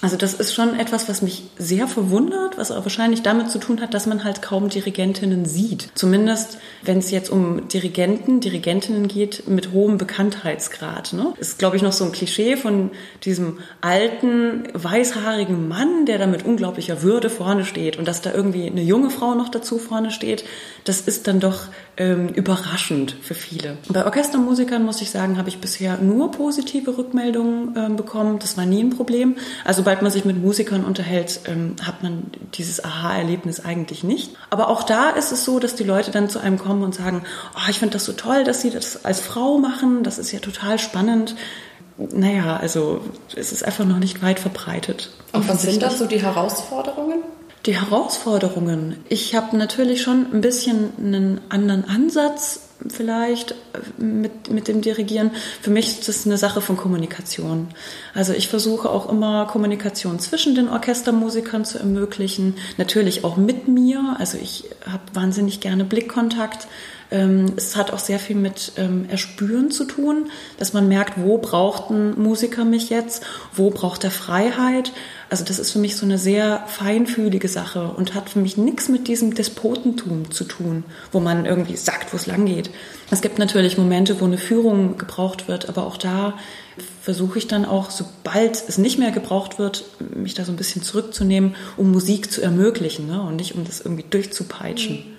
Also 0.00 0.16
das 0.16 0.34
ist 0.34 0.52
schon 0.52 0.80
etwas, 0.80 1.08
was 1.08 1.22
mich 1.22 1.44
sehr 1.58 1.86
verwundert, 1.86 2.58
was 2.58 2.72
auch 2.72 2.84
wahrscheinlich 2.84 3.22
damit 3.22 3.52
zu 3.52 3.60
tun 3.60 3.80
hat, 3.80 3.94
dass 3.94 4.06
man 4.06 4.24
halt 4.24 4.42
kaum 4.42 4.68
Dirigentinnen 4.68 5.44
sieht. 5.44 5.90
Zumindest, 5.94 6.58
wenn 6.82 6.98
es 6.98 7.12
jetzt 7.12 7.30
um 7.30 7.68
Dirigenten, 7.68 8.40
Dirigentinnen 8.40 9.06
geht 9.06 9.46
mit 9.46 9.70
hohem 9.70 9.98
Bekanntheitsgrad. 9.98 11.12
Ne? 11.12 11.32
Ist, 11.38 11.60
glaube 11.60 11.76
ich, 11.76 11.82
noch 11.82 11.92
so 11.92 12.04
ein 12.04 12.10
Klischee 12.10 12.56
von 12.56 12.90
diesem 13.22 13.60
alten, 13.80 14.64
weißhaarigen 14.74 15.68
Mann, 15.68 16.04
der 16.04 16.18
da 16.18 16.26
mit 16.26 16.44
unglaublicher 16.44 17.02
Würde 17.02 17.30
vorne 17.30 17.64
steht. 17.64 17.96
Und 17.96 18.08
dass 18.08 18.22
da 18.22 18.34
irgendwie 18.34 18.66
eine 18.66 18.82
junge 18.82 19.10
Frau 19.10 19.36
noch 19.36 19.50
dazu 19.50 19.78
vorne 19.78 20.10
steht, 20.10 20.42
das 20.82 21.02
ist 21.02 21.28
dann 21.28 21.38
doch 21.38 21.66
ähm, 21.96 22.26
überraschend 22.30 23.14
für 23.22 23.34
viele. 23.34 23.78
Bei 23.88 24.04
Orchestermusikern, 24.04 24.84
muss 24.84 25.00
ich 25.00 25.10
sagen, 25.10 25.38
habe 25.38 25.48
ich 25.48 25.58
bisher 25.58 25.98
nur 25.98 26.32
positive 26.32 26.71
Rückmeldungen 26.80 27.74
ähm, 27.76 27.96
bekommen. 27.96 28.38
Das 28.38 28.56
war 28.56 28.66
nie 28.66 28.82
ein 28.82 28.90
Problem. 28.90 29.36
Also 29.64 29.78
sobald 29.78 30.02
man 30.02 30.10
sich 30.10 30.24
mit 30.24 30.42
Musikern 30.42 30.84
unterhält, 30.84 31.40
ähm, 31.46 31.76
hat 31.82 32.02
man 32.02 32.24
dieses 32.54 32.84
Aha-Erlebnis 32.84 33.60
eigentlich 33.64 34.04
nicht. 34.04 34.32
Aber 34.50 34.68
auch 34.68 34.82
da 34.82 35.10
ist 35.10 35.32
es 35.32 35.44
so, 35.44 35.58
dass 35.58 35.74
die 35.74 35.84
Leute 35.84 36.10
dann 36.10 36.28
zu 36.28 36.38
einem 36.38 36.58
kommen 36.58 36.82
und 36.82 36.94
sagen, 36.94 37.22
oh, 37.54 37.70
ich 37.70 37.78
finde 37.78 37.94
das 37.94 38.04
so 38.04 38.12
toll, 38.12 38.44
dass 38.44 38.60
sie 38.60 38.70
das 38.70 39.04
als 39.04 39.20
Frau 39.20 39.58
machen, 39.58 40.02
das 40.02 40.18
ist 40.18 40.32
ja 40.32 40.38
total 40.38 40.78
spannend. 40.78 41.34
Naja, 41.98 42.56
also 42.56 43.02
es 43.36 43.52
ist 43.52 43.64
einfach 43.64 43.84
noch 43.84 43.98
nicht 43.98 44.22
weit 44.22 44.40
verbreitet. 44.40 45.10
Und 45.32 45.48
was 45.48 45.62
sind 45.62 45.82
da 45.82 45.90
so 45.90 46.06
die 46.06 46.22
Herausforderungen? 46.22 47.22
Die 47.66 47.78
Herausforderungen. 47.78 48.96
Ich 49.08 49.36
habe 49.36 49.56
natürlich 49.56 50.02
schon 50.02 50.32
ein 50.32 50.40
bisschen 50.40 50.90
einen 50.98 51.40
anderen 51.48 51.84
Ansatz 51.84 52.61
vielleicht 52.88 53.52
äh, 53.52 54.02
mit, 54.02 54.50
mit 54.50 54.68
dem 54.68 54.80
Dirigieren. 54.80 55.30
Für 55.60 55.70
mich 55.70 55.86
ist 55.88 56.08
das 56.08 56.26
eine 56.26 56.38
Sache 56.38 56.60
von 56.60 56.76
Kommunikation. 56.76 57.68
Also 58.14 58.32
ich 58.32 58.48
versuche 58.48 58.90
auch 58.90 59.10
immer 59.10 59.46
Kommunikation 59.46 60.18
zwischen 60.18 60.54
den 60.54 60.68
Orchestermusikern 60.68 61.64
zu 61.64 61.78
ermöglichen, 61.78 62.56
natürlich 62.76 63.24
auch 63.24 63.36
mit 63.36 63.68
mir. 63.68 64.16
Also 64.18 64.38
ich 64.40 64.64
habe 64.86 65.02
wahnsinnig 65.12 65.60
gerne 65.60 65.84
Blickkontakt. 65.84 66.66
Ähm, 67.12 67.52
es 67.56 67.76
hat 67.76 67.92
auch 67.92 67.98
sehr 67.98 68.18
viel 68.18 68.36
mit 68.36 68.72
ähm, 68.76 69.06
Erspüren 69.08 69.70
zu 69.70 69.84
tun, 69.84 70.30
dass 70.58 70.72
man 70.72 70.88
merkt, 70.88 71.22
wo 71.22 71.38
braucht 71.38 71.90
ein 71.90 72.18
Musiker 72.18 72.64
mich 72.64 72.88
jetzt, 72.88 73.22
wo 73.54 73.70
braucht 73.70 74.04
er 74.04 74.10
Freiheit. 74.10 74.92
Also 75.32 75.44
das 75.44 75.58
ist 75.58 75.70
für 75.70 75.78
mich 75.78 75.96
so 75.96 76.04
eine 76.04 76.18
sehr 76.18 76.62
feinfühlige 76.66 77.48
Sache 77.48 77.88
und 77.96 78.12
hat 78.12 78.28
für 78.28 78.38
mich 78.38 78.58
nichts 78.58 78.90
mit 78.90 79.08
diesem 79.08 79.34
Despotentum 79.34 80.30
zu 80.30 80.44
tun, 80.44 80.84
wo 81.10 81.20
man 81.20 81.46
irgendwie 81.46 81.76
sagt, 81.76 82.12
wo 82.12 82.18
es 82.18 82.26
lang 82.26 82.44
geht. 82.44 82.68
Es 83.10 83.22
gibt 83.22 83.38
natürlich 83.38 83.78
Momente, 83.78 84.20
wo 84.20 84.26
eine 84.26 84.36
Führung 84.36 84.98
gebraucht 84.98 85.48
wird, 85.48 85.70
aber 85.70 85.86
auch 85.86 85.96
da 85.96 86.34
versuche 87.00 87.38
ich 87.38 87.48
dann 87.48 87.64
auch, 87.64 87.88
sobald 87.88 88.62
es 88.68 88.76
nicht 88.76 88.98
mehr 88.98 89.10
gebraucht 89.10 89.58
wird, 89.58 89.86
mich 90.14 90.34
da 90.34 90.44
so 90.44 90.52
ein 90.52 90.56
bisschen 90.56 90.82
zurückzunehmen, 90.82 91.56
um 91.78 91.90
Musik 91.90 92.30
zu 92.30 92.42
ermöglichen 92.42 93.06
ne? 93.06 93.22
und 93.22 93.36
nicht 93.36 93.54
um 93.54 93.64
das 93.64 93.80
irgendwie 93.80 94.04
durchzupeitschen. 94.10 94.96
Mhm. 94.96 95.16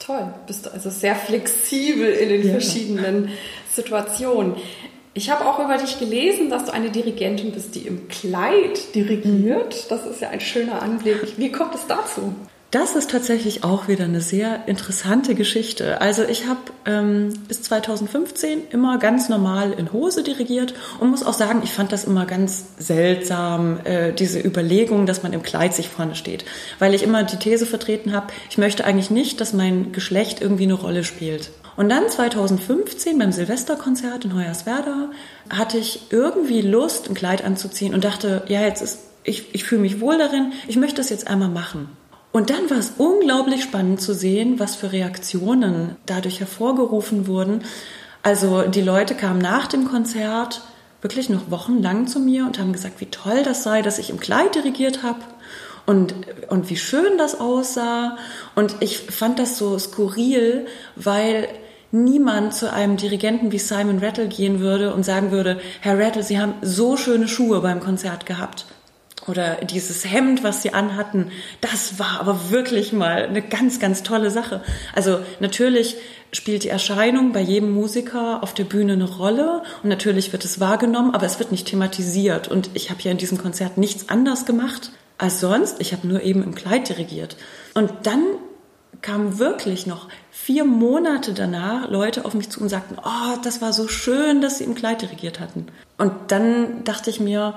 Toll, 0.00 0.34
bist 0.46 0.66
du 0.66 0.70
also 0.70 0.90
sehr 0.90 1.16
flexibel 1.16 2.10
in 2.10 2.28
den 2.28 2.44
ja. 2.44 2.50
verschiedenen 2.50 3.30
Situationen. 3.72 4.56
Ich 5.16 5.30
habe 5.30 5.46
auch 5.46 5.60
über 5.60 5.78
dich 5.78 6.00
gelesen, 6.00 6.50
dass 6.50 6.64
du 6.64 6.72
eine 6.72 6.90
Dirigentin 6.90 7.52
bist, 7.52 7.76
die 7.76 7.86
im 7.86 8.08
Kleid 8.08 8.96
dirigiert. 8.96 9.88
Das 9.88 10.04
ist 10.06 10.20
ja 10.20 10.30
ein 10.30 10.40
schöner 10.40 10.82
Anblick. 10.82 11.38
Wie 11.38 11.52
kommt 11.52 11.76
es 11.76 11.86
dazu? 11.86 12.34
Das 12.72 12.96
ist 12.96 13.12
tatsächlich 13.12 13.62
auch 13.62 13.86
wieder 13.86 14.06
eine 14.06 14.20
sehr 14.20 14.66
interessante 14.66 15.36
Geschichte. 15.36 16.00
Also 16.00 16.24
ich 16.24 16.48
habe 16.48 16.58
ähm, 16.86 17.32
bis 17.46 17.62
2015 17.62 18.62
immer 18.70 18.98
ganz 18.98 19.28
normal 19.28 19.70
in 19.74 19.92
Hose 19.92 20.24
dirigiert 20.24 20.74
und 20.98 21.10
muss 21.10 21.24
auch 21.24 21.34
sagen, 21.34 21.60
ich 21.62 21.70
fand 21.70 21.92
das 21.92 22.02
immer 22.02 22.26
ganz 22.26 22.64
seltsam, 22.76 23.78
äh, 23.84 24.12
diese 24.12 24.40
Überlegung, 24.40 25.06
dass 25.06 25.22
man 25.22 25.32
im 25.32 25.44
Kleid 25.44 25.72
sich 25.72 25.88
vorne 25.88 26.16
steht. 26.16 26.44
Weil 26.80 26.92
ich 26.92 27.04
immer 27.04 27.22
die 27.22 27.36
These 27.36 27.66
vertreten 27.66 28.12
habe, 28.12 28.32
ich 28.50 28.58
möchte 28.58 28.84
eigentlich 28.84 29.10
nicht, 29.10 29.40
dass 29.40 29.52
mein 29.52 29.92
Geschlecht 29.92 30.42
irgendwie 30.42 30.64
eine 30.64 30.74
Rolle 30.74 31.04
spielt. 31.04 31.52
Und 31.76 31.88
dann 31.88 32.08
2015 32.08 33.18
beim 33.18 33.32
Silvesterkonzert 33.32 34.24
in 34.24 34.34
Hoyerswerda 34.34 35.10
hatte 35.50 35.78
ich 35.78 36.06
irgendwie 36.10 36.60
Lust, 36.60 37.08
ein 37.08 37.14
Kleid 37.14 37.44
anzuziehen 37.44 37.94
und 37.94 38.04
dachte, 38.04 38.42
ja, 38.48 38.62
jetzt 38.62 38.82
ist, 38.82 39.00
ich, 39.24 39.54
ich 39.54 39.64
fühle 39.64 39.80
mich 39.80 40.00
wohl 40.00 40.18
darin, 40.18 40.52
ich 40.68 40.76
möchte 40.76 40.96
das 40.96 41.10
jetzt 41.10 41.26
einmal 41.26 41.48
machen. 41.48 41.88
Und 42.32 42.50
dann 42.50 42.68
war 42.68 42.78
es 42.78 42.94
unglaublich 42.98 43.62
spannend 43.62 44.00
zu 44.00 44.12
sehen, 44.12 44.58
was 44.58 44.74
für 44.74 44.92
Reaktionen 44.92 45.96
dadurch 46.06 46.40
hervorgerufen 46.40 47.26
wurden. 47.26 47.62
Also 48.22 48.62
die 48.62 48.80
Leute 48.80 49.14
kamen 49.14 49.38
nach 49.38 49.66
dem 49.66 49.84
Konzert 49.84 50.62
wirklich 51.00 51.28
noch 51.28 51.50
wochenlang 51.50 52.06
zu 52.06 52.18
mir 52.18 52.46
und 52.46 52.58
haben 52.58 52.72
gesagt, 52.72 53.00
wie 53.00 53.06
toll 53.06 53.42
das 53.44 53.62
sei, 53.62 53.82
dass 53.82 53.98
ich 53.98 54.10
im 54.10 54.18
Kleid 54.18 54.54
dirigiert 54.54 55.02
habe 55.02 55.20
und, 55.86 56.14
und 56.48 56.70
wie 56.70 56.76
schön 56.76 57.18
das 57.18 57.38
aussah. 57.38 58.16
Und 58.54 58.76
ich 58.80 58.98
fand 58.98 59.38
das 59.38 59.58
so 59.58 59.78
skurril, 59.78 60.66
weil 60.96 61.46
niemand 61.94 62.54
zu 62.54 62.72
einem 62.72 62.96
Dirigenten 62.96 63.52
wie 63.52 63.58
Simon 63.58 64.00
Rattle 64.00 64.28
gehen 64.28 64.60
würde 64.60 64.92
und 64.92 65.04
sagen 65.04 65.30
würde, 65.30 65.60
Herr 65.80 65.98
Rattle, 65.98 66.22
Sie 66.22 66.38
haben 66.38 66.54
so 66.60 66.96
schöne 66.96 67.28
Schuhe 67.28 67.60
beim 67.60 67.80
Konzert 67.80 68.26
gehabt 68.26 68.66
oder 69.26 69.56
dieses 69.56 70.04
Hemd, 70.04 70.44
was 70.44 70.62
sie 70.62 70.74
anhatten, 70.74 71.30
das 71.60 71.98
war 71.98 72.20
aber 72.20 72.50
wirklich 72.50 72.92
mal 72.92 73.24
eine 73.24 73.42
ganz, 73.42 73.80
ganz 73.80 74.02
tolle 74.02 74.30
Sache. 74.30 74.62
Also 74.94 75.20
natürlich 75.40 75.96
spielt 76.32 76.64
die 76.64 76.68
Erscheinung 76.68 77.32
bei 77.32 77.40
jedem 77.40 77.70
Musiker 77.72 78.42
auf 78.42 78.54
der 78.54 78.64
Bühne 78.64 78.94
eine 78.94 79.08
Rolle 79.08 79.62
und 79.82 79.88
natürlich 79.88 80.32
wird 80.32 80.44
es 80.44 80.60
wahrgenommen, 80.60 81.14
aber 81.14 81.26
es 81.26 81.38
wird 81.38 81.52
nicht 81.52 81.68
thematisiert. 81.68 82.48
Und 82.48 82.70
ich 82.74 82.90
habe 82.90 83.00
ja 83.02 83.12
in 83.12 83.18
diesem 83.18 83.38
Konzert 83.38 83.78
nichts 83.78 84.08
anders 84.08 84.44
gemacht 84.44 84.90
als 85.16 85.40
sonst. 85.40 85.80
Ich 85.80 85.92
habe 85.92 86.06
nur 86.06 86.22
eben 86.22 86.42
im 86.42 86.54
Kleid 86.54 86.88
dirigiert. 86.88 87.36
Und 87.72 87.90
dann 88.02 88.24
kamen 89.00 89.38
wirklich 89.38 89.86
noch 89.86 90.08
vier 90.44 90.66
Monate 90.66 91.32
danach 91.32 91.88
Leute 91.88 92.26
auf 92.26 92.34
mich 92.34 92.50
zu 92.50 92.60
und 92.60 92.68
sagten, 92.68 92.98
oh, 93.02 93.38
das 93.42 93.62
war 93.62 93.72
so 93.72 93.88
schön, 93.88 94.42
dass 94.42 94.58
sie 94.58 94.64
im 94.64 94.74
Kleid 94.74 95.00
dirigiert 95.00 95.40
hatten. 95.40 95.68
Und 95.96 96.12
dann 96.28 96.84
dachte 96.84 97.08
ich 97.08 97.18
mir, 97.18 97.54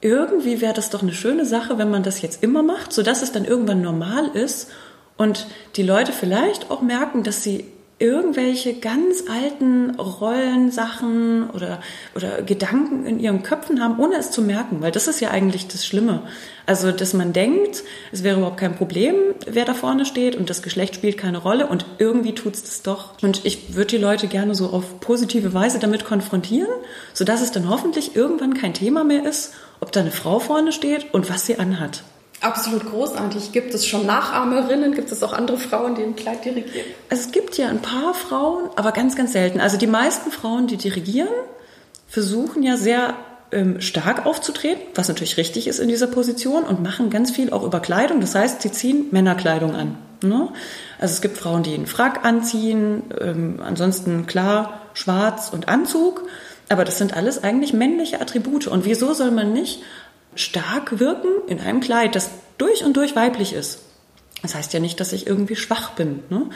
irgendwie 0.00 0.62
wäre 0.62 0.72
das 0.72 0.88
doch 0.88 1.02
eine 1.02 1.12
schöne 1.12 1.44
Sache, 1.44 1.76
wenn 1.76 1.90
man 1.90 2.02
das 2.02 2.22
jetzt 2.22 2.42
immer 2.42 2.62
macht, 2.62 2.94
sodass 2.94 3.20
es 3.20 3.32
dann 3.32 3.44
irgendwann 3.44 3.82
normal 3.82 4.28
ist 4.28 4.70
und 5.18 5.48
die 5.76 5.82
Leute 5.82 6.12
vielleicht 6.12 6.70
auch 6.70 6.80
merken, 6.80 7.24
dass 7.24 7.42
sie 7.42 7.66
irgendwelche 7.98 8.74
ganz 8.74 9.24
alten 9.28 9.90
Rollensachen 9.98 11.50
oder, 11.50 11.80
oder 12.14 12.42
Gedanken 12.42 13.06
in 13.06 13.18
ihren 13.18 13.42
Köpfen 13.42 13.82
haben, 13.82 13.98
ohne 13.98 14.16
es 14.16 14.30
zu 14.30 14.42
merken, 14.42 14.80
weil 14.80 14.92
das 14.92 15.08
ist 15.08 15.20
ja 15.20 15.30
eigentlich 15.30 15.68
das 15.68 15.86
Schlimme. 15.86 16.22
Also, 16.66 16.92
dass 16.92 17.14
man 17.14 17.32
denkt, 17.32 17.82
es 18.12 18.22
wäre 18.22 18.36
überhaupt 18.36 18.58
kein 18.58 18.76
Problem, 18.76 19.14
wer 19.46 19.64
da 19.64 19.74
vorne 19.74 20.04
steht 20.04 20.36
und 20.36 20.50
das 20.50 20.62
Geschlecht 20.62 20.94
spielt 20.94 21.18
keine 21.18 21.38
Rolle 21.38 21.66
und 21.66 21.86
irgendwie 21.98 22.34
tut 22.34 22.54
es 22.54 22.62
das 22.62 22.82
doch. 22.82 23.14
Und 23.22 23.44
ich 23.44 23.74
würde 23.74 23.88
die 23.88 23.96
Leute 23.96 24.28
gerne 24.28 24.54
so 24.54 24.66
auf 24.66 25.00
positive 25.00 25.54
Weise 25.54 25.78
damit 25.78 26.04
konfrontieren, 26.04 26.68
sodass 27.14 27.40
es 27.40 27.52
dann 27.52 27.68
hoffentlich 27.68 28.14
irgendwann 28.14 28.54
kein 28.54 28.74
Thema 28.74 29.02
mehr 29.02 29.24
ist 29.24 29.54
ob 29.80 29.92
da 29.92 30.00
eine 30.00 30.10
Frau 30.10 30.38
vorne 30.38 30.72
steht 30.72 31.12
und 31.14 31.30
was 31.30 31.46
sie 31.46 31.58
anhat. 31.58 32.02
Absolut 32.40 32.88
großartig. 32.88 33.52
Gibt 33.52 33.74
es 33.74 33.86
schon 33.86 34.06
Nachahmerinnen? 34.06 34.94
Gibt 34.94 35.10
es 35.10 35.22
auch 35.22 35.32
andere 35.32 35.58
Frauen, 35.58 35.96
die 35.96 36.02
im 36.02 36.14
Kleid 36.14 36.44
dirigieren? 36.44 36.86
Es 37.08 37.32
gibt 37.32 37.58
ja 37.58 37.68
ein 37.68 37.82
paar 37.82 38.14
Frauen, 38.14 38.70
aber 38.76 38.92
ganz, 38.92 39.16
ganz 39.16 39.32
selten. 39.32 39.60
Also 39.60 39.76
die 39.76 39.88
meisten 39.88 40.30
Frauen, 40.30 40.68
die 40.68 40.76
dirigieren, 40.76 41.28
versuchen 42.06 42.62
ja 42.62 42.76
sehr 42.76 43.14
ähm, 43.50 43.80
stark 43.80 44.24
aufzutreten, 44.24 44.82
was 44.94 45.08
natürlich 45.08 45.36
richtig 45.36 45.66
ist 45.66 45.80
in 45.80 45.88
dieser 45.88 46.06
Position 46.06 46.62
und 46.64 46.82
machen 46.82 47.10
ganz 47.10 47.32
viel 47.32 47.50
auch 47.50 47.64
über 47.64 47.80
Kleidung. 47.80 48.20
Das 48.20 48.34
heißt, 48.34 48.62
sie 48.62 48.70
ziehen 48.70 49.06
Männerkleidung 49.10 49.74
an. 49.74 49.98
Ne? 50.22 50.48
Also 51.00 51.14
es 51.14 51.20
gibt 51.20 51.38
Frauen, 51.38 51.62
die 51.62 51.74
einen 51.74 51.86
Frack 51.86 52.24
anziehen, 52.24 53.04
ähm, 53.20 53.60
ansonsten 53.64 54.26
klar 54.26 54.80
schwarz 54.94 55.50
und 55.52 55.68
Anzug. 55.68 56.24
Aber 56.68 56.84
das 56.84 56.98
sind 56.98 57.16
alles 57.16 57.42
eigentlich 57.42 57.72
männliche 57.72 58.20
Attribute. 58.20 58.66
Und 58.66 58.84
wieso 58.84 59.14
soll 59.14 59.30
man 59.30 59.52
nicht 59.52 59.82
stark 60.38 60.98
wirken 60.98 61.28
in 61.48 61.60
einem 61.60 61.80
Kleid, 61.80 62.14
das 62.14 62.30
durch 62.56 62.84
und 62.84 62.96
durch 62.96 63.16
weiblich 63.16 63.52
ist? 63.52 63.80
Das 64.42 64.54
heißt 64.54 64.72
ja 64.72 64.80
nicht, 64.80 65.00
dass 65.00 65.12
ich 65.12 65.26
irgendwie 65.26 65.56
schwach 65.56 65.90
bin. 65.90 66.22
Ne? 66.30 66.46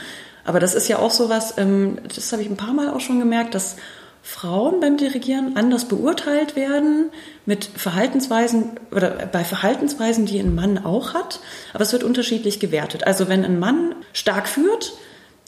Aber 0.44 0.60
das 0.60 0.74
ist 0.74 0.88
ja 0.88 0.98
auch 0.98 1.10
so 1.10 1.28
was, 1.28 1.58
ähm, 1.58 1.98
das 2.14 2.32
habe 2.32 2.42
ich 2.42 2.50
ein 2.50 2.56
paar 2.56 2.72
Mal 2.72 2.90
auch 2.90 3.00
schon 3.00 3.18
gemerkt, 3.18 3.54
dass 3.54 3.76
Frauen 4.22 4.78
beim 4.80 4.96
Dirigieren 4.96 5.56
anders 5.56 5.86
beurteilt 5.86 6.54
werden 6.54 7.10
mit 7.44 7.64
Verhaltensweisen 7.64 8.78
oder 8.92 9.10
bei 9.10 9.42
Verhaltensweisen, 9.42 10.26
die 10.26 10.38
ein 10.38 10.54
Mann 10.54 10.78
auch 10.78 11.12
hat. 11.12 11.40
Aber 11.72 11.82
es 11.82 11.92
wird 11.92 12.04
unterschiedlich 12.04 12.60
gewertet. 12.60 13.04
Also 13.04 13.28
wenn 13.28 13.44
ein 13.44 13.58
Mann 13.58 13.96
stark 14.12 14.48
führt, 14.48 14.92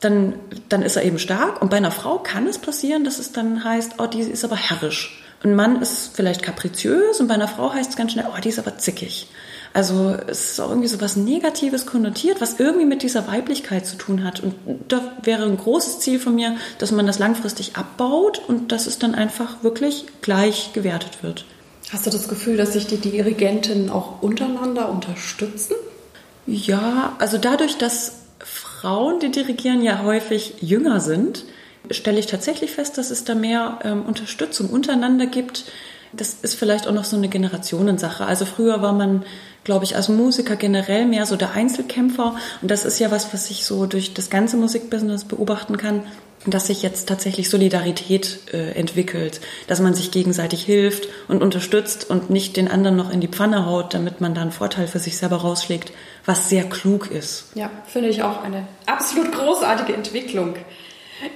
dann, 0.00 0.34
dann 0.68 0.82
ist 0.82 0.96
er 0.96 1.04
eben 1.04 1.20
stark. 1.20 1.62
Und 1.62 1.70
bei 1.70 1.76
einer 1.76 1.92
Frau 1.92 2.18
kann 2.18 2.48
es 2.48 2.58
passieren, 2.58 3.04
dass 3.04 3.20
es 3.20 3.30
dann 3.30 3.62
heißt, 3.62 3.94
oh, 3.98 4.06
die 4.06 4.20
ist 4.20 4.44
aber 4.44 4.56
herrisch. 4.56 5.23
Ein 5.44 5.54
Mann 5.54 5.82
ist 5.82 6.12
vielleicht 6.14 6.42
kapriziös 6.42 7.20
und 7.20 7.28
bei 7.28 7.34
einer 7.34 7.48
Frau 7.48 7.72
heißt 7.72 7.90
es 7.90 7.96
ganz 7.96 8.12
schnell, 8.12 8.24
oh, 8.32 8.40
die 8.40 8.48
ist 8.48 8.58
aber 8.58 8.78
zickig. 8.78 9.28
Also 9.74 10.16
es 10.26 10.52
ist 10.52 10.60
auch 10.60 10.70
irgendwie 10.70 10.88
so 10.88 11.02
was 11.02 11.16
Negatives 11.16 11.84
konnotiert, 11.84 12.40
was 12.40 12.58
irgendwie 12.58 12.86
mit 12.86 13.02
dieser 13.02 13.26
Weiblichkeit 13.26 13.84
zu 13.86 13.96
tun 13.96 14.24
hat. 14.24 14.40
Und 14.40 14.54
da 14.88 15.12
wäre 15.22 15.44
ein 15.44 15.58
großes 15.58 16.00
Ziel 16.00 16.18
von 16.18 16.34
mir, 16.34 16.56
dass 16.78 16.92
man 16.92 17.06
das 17.06 17.18
langfristig 17.18 17.76
abbaut 17.76 18.40
und 18.48 18.72
dass 18.72 18.86
es 18.86 18.98
dann 18.98 19.14
einfach 19.14 19.62
wirklich 19.62 20.06
gleich 20.22 20.72
gewertet 20.72 21.22
wird. 21.22 21.44
Hast 21.92 22.06
du 22.06 22.10
das 22.10 22.28
Gefühl, 22.28 22.56
dass 22.56 22.72
sich 22.72 22.86
die 22.86 22.96
Dirigentinnen 22.96 23.90
auch 23.90 24.22
untereinander 24.22 24.88
unterstützen? 24.88 25.74
Ja, 26.46 27.16
also 27.18 27.36
dadurch, 27.36 27.76
dass 27.76 28.12
Frauen, 28.38 29.20
die 29.20 29.30
dirigieren, 29.30 29.82
ja 29.82 30.02
häufig 30.02 30.54
jünger 30.60 31.00
sind, 31.00 31.44
stelle 31.90 32.18
ich 32.18 32.26
tatsächlich 32.26 32.72
fest, 32.72 32.98
dass 32.98 33.10
es 33.10 33.24
da 33.24 33.34
mehr 33.34 33.78
ähm, 33.84 34.02
Unterstützung 34.02 34.68
untereinander 34.70 35.26
gibt. 35.26 35.64
Das 36.12 36.36
ist 36.42 36.54
vielleicht 36.54 36.86
auch 36.86 36.92
noch 36.92 37.04
so 37.04 37.16
eine 37.16 37.28
Generationensache. 37.28 38.24
Also 38.24 38.44
früher 38.44 38.82
war 38.82 38.92
man, 38.92 39.24
glaube 39.64 39.84
ich, 39.84 39.96
als 39.96 40.08
Musiker 40.08 40.56
generell 40.56 41.06
mehr 41.06 41.26
so 41.26 41.36
der 41.36 41.52
Einzelkämpfer. 41.52 42.36
Und 42.62 42.70
das 42.70 42.84
ist 42.84 42.98
ja 43.00 43.10
was, 43.10 43.32
was 43.34 43.50
ich 43.50 43.64
so 43.64 43.86
durch 43.86 44.14
das 44.14 44.30
ganze 44.30 44.56
Musikbusiness 44.56 45.24
beobachten 45.24 45.76
kann, 45.76 46.02
dass 46.46 46.66
sich 46.66 46.82
jetzt 46.82 47.08
tatsächlich 47.08 47.48
Solidarität 47.48 48.52
äh, 48.52 48.72
entwickelt, 48.72 49.40
dass 49.66 49.80
man 49.80 49.94
sich 49.94 50.10
gegenseitig 50.10 50.62
hilft 50.62 51.08
und 51.26 51.42
unterstützt 51.42 52.08
und 52.10 52.30
nicht 52.30 52.56
den 52.56 52.68
anderen 52.68 52.96
noch 52.96 53.10
in 53.10 53.20
die 53.20 53.28
Pfanne 53.28 53.66
haut, 53.66 53.94
damit 53.94 54.20
man 54.20 54.34
da 54.34 54.42
einen 54.42 54.52
Vorteil 54.52 54.86
für 54.86 54.98
sich 54.98 55.16
selber 55.16 55.36
rausschlägt, 55.36 55.92
was 56.26 56.48
sehr 56.48 56.64
klug 56.64 57.10
ist. 57.10 57.46
Ja, 57.54 57.70
finde 57.86 58.10
ich 58.10 58.22
auch 58.22 58.42
eine 58.42 58.66
absolut 58.86 59.32
großartige 59.32 59.94
Entwicklung. 59.94 60.56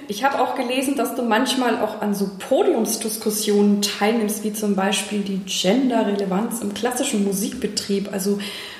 Ich 0.07 0.23
habe 0.23 0.41
auch 0.41 0.55
gelesen, 0.55 0.95
dass 0.95 1.15
du 1.15 1.23
manchmal 1.23 1.81
auch 1.81 2.01
an 2.01 2.13
so 2.13 2.29
Podiumsdiskussionen 2.37 3.81
teilnimmst, 3.81 4.43
wie 4.43 4.53
zum 4.53 4.75
Beispiel 4.75 5.21
die 5.21 5.39
Genderrelevanz 5.39 6.61
im 6.61 6.73
klassischen 6.73 7.23
Musikbetrieb. 7.23 8.11
Also 8.11 8.39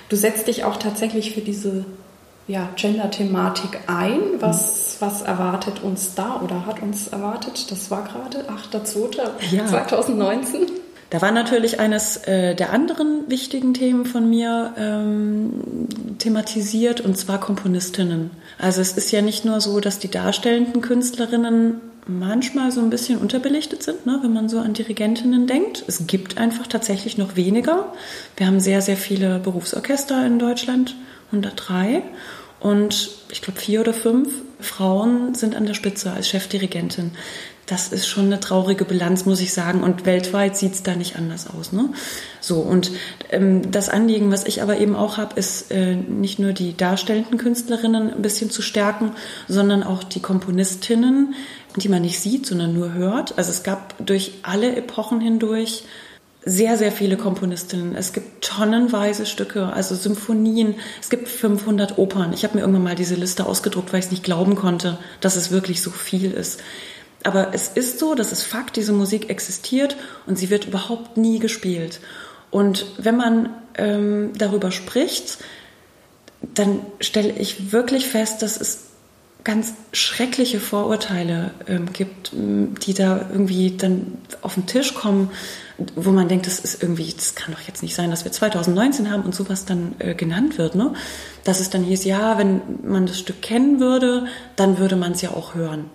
du 0.09 0.15
setzt 0.15 0.47
dich 0.47 0.65
auch 0.65 0.77
tatsächlich 0.77 1.33
für 1.33 1.41
diese 1.41 1.85
ja, 2.47 2.69
Gender-Thematik 2.75 3.79
ein. 3.87 4.19
Was, 4.39 4.97
was 4.99 5.21
erwartet 5.21 5.83
uns 5.83 6.15
da 6.15 6.41
oder 6.43 6.65
hat 6.65 6.81
uns 6.81 7.07
erwartet? 7.07 7.71
Das 7.71 7.91
war 7.91 8.03
gerade 8.03 8.45
8.2.2019. 8.49 9.51
Ja. 9.51 9.65
Da 11.11 11.21
war 11.21 11.31
natürlich 11.31 11.79
eines 11.79 12.17
äh, 12.17 12.55
der 12.55 12.71
anderen 12.71 13.29
wichtigen 13.29 13.73
Themen 13.73 14.05
von 14.05 14.29
mir 14.29 14.73
ähm, 14.77 15.87
thematisiert, 16.19 17.01
und 17.01 17.17
zwar 17.17 17.39
Komponistinnen. 17.39 18.29
Also 18.59 18.81
es 18.81 18.91
ist 18.91 19.11
ja 19.11 19.21
nicht 19.21 19.45
nur 19.45 19.61
so, 19.61 19.79
dass 19.79 19.99
die 19.99 20.11
darstellenden 20.11 20.81
Künstlerinnen 20.81 21.79
manchmal 22.05 22.71
so 22.71 22.81
ein 22.81 22.89
bisschen 22.89 23.19
unterbelichtet 23.19 23.83
sind, 23.83 24.05
ne, 24.05 24.19
wenn 24.21 24.33
man 24.33 24.49
so 24.49 24.59
an 24.59 24.73
Dirigentinnen 24.73 25.47
denkt. 25.47 25.83
Es 25.87 26.05
gibt 26.07 26.37
einfach 26.37 26.67
tatsächlich 26.67 27.17
noch 27.17 27.35
weniger. 27.35 27.93
Wir 28.35 28.47
haben 28.47 28.59
sehr, 28.59 28.81
sehr 28.81 28.97
viele 28.97 29.39
Berufsorchester 29.39 30.25
in 30.25 30.39
Deutschland, 30.39 30.95
103. 31.27 32.03
Und 32.59 33.11
ich 33.31 33.41
glaube, 33.41 33.59
vier 33.59 33.79
oder 33.79 33.93
fünf 33.93 34.29
Frauen 34.59 35.35
sind 35.35 35.55
an 35.55 35.65
der 35.65 35.73
Spitze 35.73 36.11
als 36.11 36.27
Chefdirigentin 36.27 37.11
das 37.69 37.89
ist 37.89 38.07
schon 38.07 38.25
eine 38.25 38.39
traurige 38.39 38.83
Bilanz, 38.83 39.25
muss 39.25 39.41
ich 39.41 39.53
sagen. 39.53 39.83
Und 39.83 40.05
weltweit 40.05 40.57
sieht 40.57 40.73
es 40.73 40.83
da 40.83 40.95
nicht 40.95 41.17
anders 41.17 41.45
aus. 41.47 41.71
Ne? 41.71 41.89
So, 42.41 42.61
und 42.61 42.91
ähm, 43.29 43.71
das 43.71 43.89
Anliegen, 43.89 44.31
was 44.31 44.45
ich 44.45 44.63
aber 44.63 44.77
eben 44.79 44.95
auch 44.95 45.17
habe, 45.17 45.39
ist 45.39 45.71
äh, 45.71 45.95
nicht 45.95 46.39
nur 46.39 46.53
die 46.53 46.75
darstellenden 46.75 47.37
Künstlerinnen 47.37 48.13
ein 48.13 48.21
bisschen 48.23 48.49
zu 48.49 48.63
stärken, 48.63 49.11
sondern 49.47 49.83
auch 49.83 50.03
die 50.03 50.19
Komponistinnen, 50.19 51.35
die 51.75 51.89
man 51.89 52.01
nicht 52.01 52.19
sieht, 52.19 52.47
sondern 52.47 52.73
nur 52.73 52.93
hört. 52.93 53.37
Also 53.37 53.51
es 53.51 53.61
gab 53.61 53.93
durch 54.03 54.31
alle 54.41 54.75
Epochen 54.75 55.21
hindurch 55.21 55.83
sehr, 56.43 56.77
sehr 56.77 56.91
viele 56.91 57.17
Komponistinnen. 57.17 57.95
Es 57.95 58.13
gibt 58.13 58.43
tonnenweise 58.43 59.27
Stücke, 59.27 59.67
also 59.67 59.93
Symphonien. 59.93 60.75
Es 60.99 61.09
gibt 61.09 61.27
500 61.27 61.99
Opern. 61.99 62.33
Ich 62.33 62.43
habe 62.43 62.55
mir 62.55 62.61
irgendwann 62.61 62.83
mal 62.83 62.95
diese 62.95 63.15
Liste 63.15 63.45
ausgedruckt, 63.45 63.93
weil 63.93 63.99
ich 63.99 64.05
es 64.05 64.11
nicht 64.11 64.23
glauben 64.23 64.55
konnte, 64.55 64.97
dass 65.21 65.35
es 65.35 65.51
wirklich 65.51 65.83
so 65.83 65.91
viel 65.91 66.31
ist. 66.31 66.61
Aber 67.23 67.53
es 67.53 67.67
ist 67.67 67.99
so, 67.99 68.15
das 68.15 68.31
ist 68.31 68.43
Fakt, 68.43 68.75
diese 68.75 68.93
Musik 68.93 69.29
existiert 69.29 69.97
und 70.25 70.37
sie 70.37 70.49
wird 70.49 70.65
überhaupt 70.65 71.17
nie 71.17 71.39
gespielt. 71.39 71.99
Und 72.49 72.85
wenn 72.97 73.17
man 73.17 73.49
ähm, 73.77 74.31
darüber 74.37 74.71
spricht, 74.71 75.37
dann 76.41 76.79
stelle 77.01 77.33
ich 77.33 77.71
wirklich 77.71 78.07
fest, 78.07 78.41
dass 78.41 78.59
es 78.59 78.85
ganz 79.43 79.73
schreckliche 79.93 80.59
Vorurteile 80.59 81.51
ähm, 81.67 81.91
gibt, 81.93 82.31
die 82.33 82.93
da 82.93 83.27
irgendwie 83.31 83.77
dann 83.77 84.17
auf 84.41 84.55
den 84.55 84.65
Tisch 84.65 84.93
kommen, 84.93 85.31
wo 85.95 86.11
man 86.11 86.27
denkt, 86.27 86.45
das 86.45 86.59
ist 86.59 86.83
irgendwie, 86.83 87.13
das 87.13 87.35
kann 87.35 87.53
doch 87.53 87.61
jetzt 87.61 87.81
nicht 87.81 87.95
sein, 87.95 88.11
dass 88.11 88.25
wir 88.25 88.31
2019 88.33 89.09
haben 89.09 89.23
und 89.23 89.33
sowas 89.33 89.65
dann 89.65 89.95
äh, 89.99 90.13
genannt 90.13 90.57
wird, 90.57 90.75
ne? 90.75 90.93
Dass 91.45 91.61
es 91.61 91.69
dann 91.69 91.83
hieß, 91.83 92.03
ja, 92.03 92.37
wenn 92.37 92.61
man 92.83 93.05
das 93.05 93.17
Stück 93.17 93.41
kennen 93.41 93.79
würde, 93.79 94.27
dann 94.57 94.77
würde 94.77 94.97
man 94.97 95.13
es 95.13 95.21
ja 95.21 95.31
auch 95.31 95.55
hören 95.55 95.85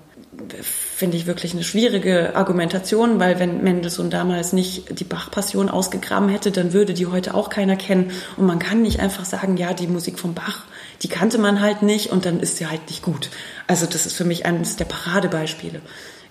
finde 0.60 1.16
ich 1.16 1.26
wirklich 1.26 1.52
eine 1.52 1.64
schwierige 1.64 2.36
Argumentation, 2.36 3.20
weil 3.20 3.38
wenn 3.38 3.62
Mendelssohn 3.62 4.10
damals 4.10 4.52
nicht 4.52 4.98
die 4.98 5.04
Bach-Passion 5.04 5.68
ausgegraben 5.68 6.28
hätte, 6.28 6.50
dann 6.50 6.72
würde 6.72 6.94
die 6.94 7.06
heute 7.06 7.34
auch 7.34 7.50
keiner 7.50 7.76
kennen. 7.76 8.10
Und 8.36 8.46
man 8.46 8.58
kann 8.58 8.82
nicht 8.82 9.00
einfach 9.00 9.24
sagen, 9.24 9.56
ja, 9.56 9.74
die 9.74 9.86
Musik 9.86 10.18
von 10.18 10.34
Bach, 10.34 10.64
die 11.02 11.08
kannte 11.08 11.38
man 11.38 11.60
halt 11.60 11.82
nicht 11.82 12.10
und 12.10 12.26
dann 12.26 12.40
ist 12.40 12.56
sie 12.56 12.66
halt 12.66 12.86
nicht 12.88 13.02
gut. 13.02 13.30
Also 13.66 13.86
das 13.86 14.06
ist 14.06 14.14
für 14.14 14.24
mich 14.24 14.46
eines 14.46 14.76
der 14.76 14.86
Paradebeispiele. 14.86 15.80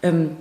Ähm, 0.01 0.37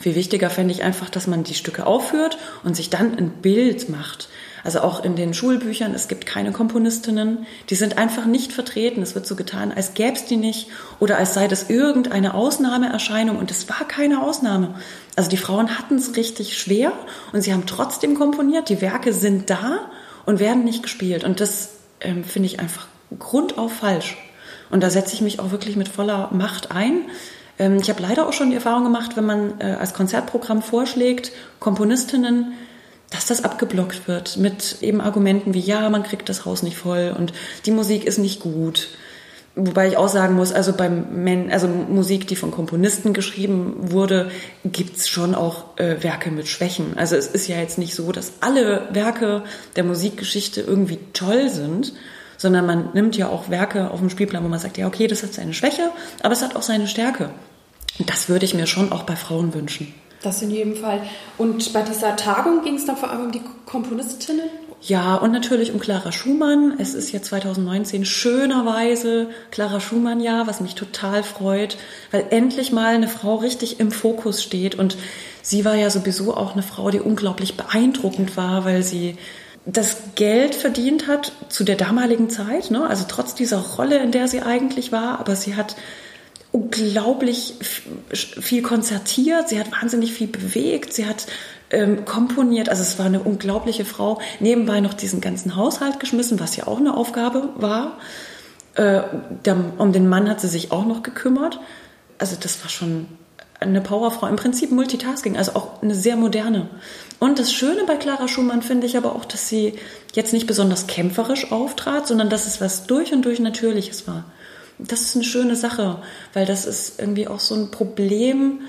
viel 0.00 0.14
wichtiger 0.14 0.50
fände 0.50 0.72
ich 0.72 0.82
einfach, 0.82 1.10
dass 1.10 1.26
man 1.26 1.44
die 1.44 1.54
Stücke 1.54 1.86
aufführt 1.86 2.38
und 2.62 2.74
sich 2.76 2.90
dann 2.90 3.16
ein 3.16 3.30
Bild 3.30 3.88
macht. 3.88 4.28
Also 4.64 4.80
auch 4.80 5.04
in 5.04 5.14
den 5.14 5.34
Schulbüchern, 5.34 5.94
es 5.94 6.08
gibt 6.08 6.24
keine 6.24 6.50
Komponistinnen, 6.50 7.46
die 7.68 7.74
sind 7.74 7.98
einfach 7.98 8.24
nicht 8.24 8.50
vertreten. 8.50 9.02
Es 9.02 9.14
wird 9.14 9.26
so 9.26 9.36
getan, 9.36 9.70
als 9.70 9.92
gäbe 9.92 10.14
es 10.14 10.24
die 10.24 10.38
nicht 10.38 10.68
oder 11.00 11.18
als 11.18 11.34
sei 11.34 11.46
das 11.48 11.68
irgendeine 11.68 12.32
Ausnahmeerscheinung 12.32 13.36
und 13.36 13.50
es 13.50 13.68
war 13.68 13.86
keine 13.86 14.22
Ausnahme. 14.22 14.74
Also 15.16 15.28
die 15.28 15.36
Frauen 15.36 15.78
hatten 15.78 15.96
es 15.96 16.16
richtig 16.16 16.58
schwer 16.58 16.92
und 17.32 17.42
sie 17.42 17.52
haben 17.52 17.66
trotzdem 17.66 18.14
komponiert. 18.14 18.70
Die 18.70 18.80
Werke 18.80 19.12
sind 19.12 19.50
da 19.50 19.80
und 20.24 20.40
werden 20.40 20.64
nicht 20.64 20.82
gespielt 20.82 21.24
und 21.24 21.40
das 21.40 21.74
ähm, 22.00 22.24
finde 22.24 22.46
ich 22.46 22.58
einfach 22.58 22.88
grundauf 23.18 23.72
falsch. 23.72 24.16
Und 24.70 24.82
da 24.82 24.88
setze 24.88 25.14
ich 25.14 25.20
mich 25.20 25.40
auch 25.40 25.50
wirklich 25.50 25.76
mit 25.76 25.88
voller 25.88 26.30
Macht 26.32 26.72
ein. 26.72 27.02
Ähm, 27.58 27.76
ich 27.80 27.90
habe 27.90 28.02
leider 28.02 28.26
auch 28.26 28.32
schon 28.32 28.48
die 28.48 28.56
Erfahrung 28.56 28.84
gemacht, 28.84 29.16
wenn 29.16 29.26
man 29.26 29.60
äh, 29.60 29.76
als 29.78 29.92
Konzertprogramm 29.92 30.62
vorschlägt, 30.62 31.32
Komponistinnen 31.60 32.54
dass 33.14 33.26
das 33.26 33.44
abgeblockt 33.44 34.08
wird 34.08 34.36
mit 34.36 34.82
eben 34.82 35.00
Argumenten 35.00 35.54
wie, 35.54 35.60
ja, 35.60 35.88
man 35.88 36.02
kriegt 36.02 36.28
das 36.28 36.44
Haus 36.44 36.62
nicht 36.64 36.76
voll 36.76 37.14
und 37.16 37.32
die 37.64 37.70
Musik 37.70 38.04
ist 38.04 38.18
nicht 38.18 38.40
gut. 38.40 38.88
Wobei 39.56 39.86
ich 39.86 39.96
auch 39.96 40.08
sagen 40.08 40.34
muss, 40.34 40.52
also 40.52 40.72
beim 40.72 41.22
Men 41.22 41.52
also 41.52 41.68
Musik, 41.68 42.26
die 42.26 42.34
von 42.34 42.50
Komponisten 42.50 43.12
geschrieben 43.12 43.76
wurde, 43.92 44.32
gibt's 44.64 45.08
schon 45.08 45.36
auch 45.36 45.78
äh, 45.78 46.02
Werke 46.02 46.32
mit 46.32 46.48
Schwächen. 46.48 46.98
Also 46.98 47.14
es 47.14 47.28
ist 47.28 47.46
ja 47.46 47.58
jetzt 47.58 47.78
nicht 47.78 47.94
so, 47.94 48.10
dass 48.10 48.32
alle 48.40 48.88
Werke 48.90 49.44
der 49.76 49.84
Musikgeschichte 49.84 50.60
irgendwie 50.60 50.98
toll 51.12 51.50
sind, 51.50 51.92
sondern 52.36 52.66
man 52.66 52.90
nimmt 52.94 53.16
ja 53.16 53.28
auch 53.28 53.48
Werke 53.48 53.92
auf 53.92 54.00
dem 54.00 54.10
Spielplan, 54.10 54.42
wo 54.42 54.48
man 54.48 54.58
sagt, 54.58 54.76
ja, 54.76 54.88
okay, 54.88 55.06
das 55.06 55.22
hat 55.22 55.32
seine 55.32 55.54
Schwäche, 55.54 55.90
aber 56.24 56.32
es 56.32 56.42
hat 56.42 56.56
auch 56.56 56.62
seine 56.62 56.88
Stärke. 56.88 57.30
Und 58.00 58.10
das 58.10 58.28
würde 58.28 58.44
ich 58.44 58.54
mir 58.54 58.66
schon 58.66 58.90
auch 58.90 59.04
bei 59.04 59.14
Frauen 59.14 59.54
wünschen. 59.54 59.94
Das 60.24 60.40
in 60.40 60.50
jedem 60.50 60.74
Fall. 60.74 61.02
Und 61.36 61.72
bei 61.74 61.82
dieser 61.82 62.16
Tagung 62.16 62.64
ging 62.64 62.76
es 62.76 62.86
dann 62.86 62.96
vor 62.96 63.10
allem 63.10 63.26
um 63.26 63.32
die 63.32 63.42
Komponistinnen? 63.66 64.48
Ja, 64.80 65.16
und 65.16 65.32
natürlich 65.32 65.72
um 65.72 65.80
Clara 65.80 66.12
Schumann. 66.12 66.76
Es 66.78 66.94
ist 66.94 67.12
ja 67.12 67.20
2019 67.20 68.06
schönerweise 68.06 69.28
Clara 69.50 69.80
Schumann-Jahr, 69.80 70.46
was 70.46 70.60
mich 70.60 70.74
total 70.74 71.22
freut, 71.22 71.76
weil 72.10 72.26
endlich 72.30 72.72
mal 72.72 72.94
eine 72.94 73.08
Frau 73.08 73.36
richtig 73.36 73.80
im 73.80 73.90
Fokus 73.90 74.42
steht. 74.42 74.74
Und 74.74 74.96
sie 75.42 75.64
war 75.66 75.74
ja 75.74 75.90
sowieso 75.90 76.34
auch 76.34 76.54
eine 76.54 76.62
Frau, 76.62 76.90
die 76.90 77.00
unglaublich 77.00 77.56
beeindruckend 77.56 78.36
war, 78.36 78.64
weil 78.64 78.82
sie 78.82 79.16
das 79.66 79.98
Geld 80.14 80.54
verdient 80.54 81.06
hat 81.06 81.32
zu 81.48 81.64
der 81.64 81.76
damaligen 81.76 82.28
Zeit, 82.28 82.70
ne? 82.70 82.86
also 82.86 83.04
trotz 83.08 83.34
dieser 83.34 83.58
Rolle, 83.58 83.98
in 83.98 84.10
der 84.10 84.28
sie 84.28 84.42
eigentlich 84.42 84.92
war, 84.92 85.18
aber 85.18 85.36
sie 85.36 85.56
hat 85.56 85.76
unglaublich 86.54 87.54
viel 88.12 88.62
konzertiert, 88.62 89.48
sie 89.48 89.58
hat 89.58 89.72
wahnsinnig 89.72 90.12
viel 90.12 90.28
bewegt, 90.28 90.92
sie 90.92 91.04
hat 91.04 91.26
ähm, 91.70 92.04
komponiert, 92.04 92.68
also 92.68 92.80
es 92.80 92.96
war 92.96 93.06
eine 93.06 93.18
unglaubliche 93.18 93.84
Frau, 93.84 94.20
nebenbei 94.38 94.78
noch 94.78 94.94
diesen 94.94 95.20
ganzen 95.20 95.56
Haushalt 95.56 95.98
geschmissen, 95.98 96.38
was 96.38 96.54
ja 96.54 96.68
auch 96.68 96.78
eine 96.78 96.96
Aufgabe 96.96 97.48
war. 97.56 97.98
Äh, 98.76 99.02
der, 99.44 99.56
um 99.78 99.92
den 99.92 100.08
Mann 100.08 100.30
hat 100.30 100.40
sie 100.40 100.46
sich 100.46 100.70
auch 100.70 100.86
noch 100.86 101.02
gekümmert. 101.02 101.58
Also 102.18 102.36
das 102.40 102.62
war 102.62 102.70
schon 102.70 103.08
eine 103.58 103.80
Powerfrau, 103.80 104.28
im 104.28 104.36
Prinzip 104.36 104.70
Multitasking, 104.70 105.36
also 105.36 105.56
auch 105.56 105.82
eine 105.82 105.96
sehr 105.96 106.14
moderne. 106.14 106.68
Und 107.18 107.40
das 107.40 107.52
Schöne 107.52 107.82
bei 107.84 107.96
Clara 107.96 108.28
Schumann 108.28 108.62
finde 108.62 108.86
ich 108.86 108.96
aber 108.96 109.16
auch, 109.16 109.24
dass 109.24 109.48
sie 109.48 109.74
jetzt 110.12 110.32
nicht 110.32 110.46
besonders 110.46 110.86
kämpferisch 110.86 111.50
auftrat, 111.50 112.06
sondern 112.06 112.30
dass 112.30 112.46
es 112.46 112.60
was 112.60 112.86
durch 112.86 113.12
und 113.12 113.24
durch 113.24 113.40
Natürliches 113.40 114.06
war 114.06 114.24
das 114.78 115.02
ist 115.02 115.14
eine 115.14 115.24
schöne 115.24 115.56
Sache, 115.56 116.02
weil 116.32 116.46
das 116.46 116.66
ist 116.66 116.98
irgendwie 116.98 117.28
auch 117.28 117.40
so 117.40 117.54
ein 117.54 117.70
Problem 117.70 118.60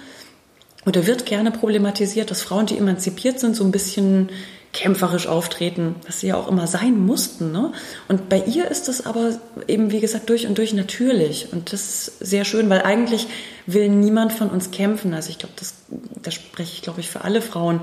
oder 0.86 1.08
wird 1.08 1.26
gerne 1.26 1.52
problematisiert, 1.52 2.30
dass 2.30 2.44
Frauen, 2.44 2.68
die 2.68 2.78
emanzipiert 2.78 3.40
sind, 3.40 3.56
so 3.56 3.64
ein 3.64 3.72
bisschen 3.72 4.30
kämpferisch 4.76 5.28
auftreten, 5.28 5.96
was 6.06 6.20
sie 6.20 6.28
ja 6.28 6.36
auch 6.36 6.50
immer 6.50 6.68
sein 6.68 7.00
mussten. 7.00 7.54
Ne? 7.54 7.72
Und 8.10 8.28
bei 8.28 8.44
ihr 8.46 8.70
ist 8.70 8.90
das 8.90 9.06
aber 9.06 9.32
eben, 9.68 9.92
wie 9.92 10.02
gesagt, 10.02 10.30
durch 10.30 10.46
und 10.48 10.58
durch 10.58 10.74
natürlich. 10.74 11.54
Und 11.54 11.72
das 11.72 11.82
ist 11.82 12.20
sehr 12.20 12.44
schön, 12.44 12.70
weil 12.70 12.82
eigentlich 12.82 13.28
will 13.66 13.88
niemand 13.88 14.34
von 14.34 14.50
uns 14.50 14.72
kämpfen. 14.72 15.14
Also 15.14 15.30
ich 15.30 15.40
glaube, 15.40 15.54
das, 15.58 15.76
das 16.22 16.34
spreche 16.34 16.74
ich, 16.74 16.82
glaube 16.82 17.00
ich, 17.00 17.10
für 17.10 17.24
alle 17.24 17.42
Frauen. 17.42 17.80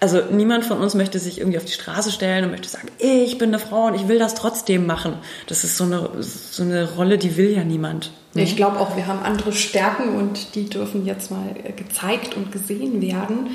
Also 0.00 0.20
niemand 0.30 0.66
von 0.66 0.78
uns 0.80 0.94
möchte 0.94 1.18
sich 1.18 1.38
irgendwie 1.38 1.56
auf 1.56 1.64
die 1.64 1.72
Straße 1.72 2.12
stellen 2.12 2.44
und 2.44 2.50
möchte 2.50 2.68
sagen, 2.68 2.88
ich 2.98 3.38
bin 3.38 3.48
eine 3.48 3.58
Frau 3.58 3.86
und 3.86 3.94
ich 3.94 4.06
will 4.06 4.18
das 4.18 4.34
trotzdem 4.34 4.86
machen. 4.86 5.14
Das 5.46 5.64
ist 5.64 5.78
so 5.78 5.84
eine, 5.84 6.10
so 6.20 6.62
eine 6.62 6.92
Rolle, 6.92 7.16
die 7.16 7.38
will 7.38 7.56
ja 7.56 7.64
niemand. 7.64 8.12
Ne? 8.34 8.42
Ich 8.42 8.54
glaube 8.54 8.78
auch, 8.78 8.96
wir 8.96 9.06
haben 9.06 9.20
andere 9.20 9.54
Stärken 9.54 10.14
und 10.16 10.54
die 10.56 10.68
dürfen 10.68 11.06
jetzt 11.06 11.30
mal 11.30 11.54
gezeigt 11.74 12.36
und 12.36 12.52
gesehen 12.52 13.00
werden. 13.00 13.48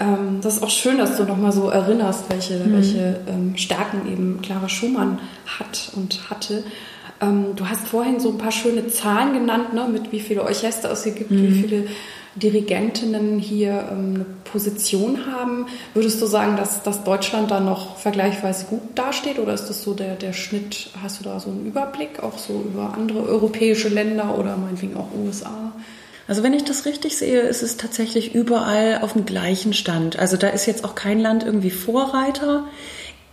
Ähm, 0.00 0.40
das 0.42 0.56
ist 0.56 0.62
auch 0.62 0.70
schön, 0.70 0.98
dass 0.98 1.16
du 1.16 1.24
nochmal 1.24 1.52
so 1.52 1.68
erinnerst, 1.68 2.24
welche, 2.28 2.58
mhm. 2.58 2.72
welche 2.72 3.20
ähm, 3.28 3.56
Stärken 3.56 4.10
eben 4.10 4.40
Clara 4.42 4.68
Schumann 4.68 5.20
hat 5.46 5.92
und 5.94 6.30
hatte. 6.30 6.64
Ähm, 7.20 7.54
du 7.54 7.68
hast 7.68 7.86
vorhin 7.86 8.18
so 8.18 8.30
ein 8.30 8.38
paar 8.38 8.52
schöne 8.52 8.88
Zahlen 8.88 9.34
genannt, 9.34 9.74
ne, 9.74 9.86
mit 9.92 10.10
wie 10.10 10.20
viele 10.20 10.42
Orchester 10.42 10.90
es 10.90 11.04
hier 11.04 11.12
gibt, 11.12 11.30
mhm. 11.30 11.42
wie 11.42 11.60
viele 11.60 11.86
Dirigentinnen 12.36 13.38
hier 13.38 13.88
ähm, 13.90 14.14
eine 14.14 14.26
Position 14.44 15.26
haben. 15.26 15.66
Würdest 15.92 16.22
du 16.22 16.26
sagen, 16.26 16.56
dass, 16.56 16.82
dass 16.82 17.04
Deutschland 17.04 17.50
da 17.50 17.60
noch 17.60 17.96
vergleichsweise 17.98 18.66
gut 18.66 18.80
dasteht 18.94 19.38
oder 19.38 19.52
ist 19.52 19.66
das 19.66 19.82
so 19.82 19.92
der, 19.92 20.14
der 20.14 20.32
Schnitt? 20.32 20.90
Hast 21.02 21.20
du 21.20 21.24
da 21.24 21.38
so 21.40 21.50
einen 21.50 21.66
Überblick 21.66 22.22
auch 22.22 22.38
so 22.38 22.64
über 22.64 22.94
andere 22.94 23.22
europäische 23.28 23.88
Länder 23.88 24.38
oder 24.38 24.56
meinetwegen 24.56 24.96
auch 24.96 25.08
USA? 25.14 25.72
Also 26.30 26.44
wenn 26.44 26.54
ich 26.54 26.62
das 26.62 26.86
richtig 26.86 27.18
sehe, 27.18 27.40
ist 27.40 27.60
es 27.60 27.76
tatsächlich 27.76 28.36
überall 28.36 29.00
auf 29.02 29.14
dem 29.14 29.26
gleichen 29.26 29.72
Stand. 29.72 30.16
Also 30.16 30.36
da 30.36 30.46
ist 30.46 30.64
jetzt 30.64 30.84
auch 30.84 30.94
kein 30.94 31.18
Land 31.18 31.42
irgendwie 31.42 31.72
Vorreiter. 31.72 32.68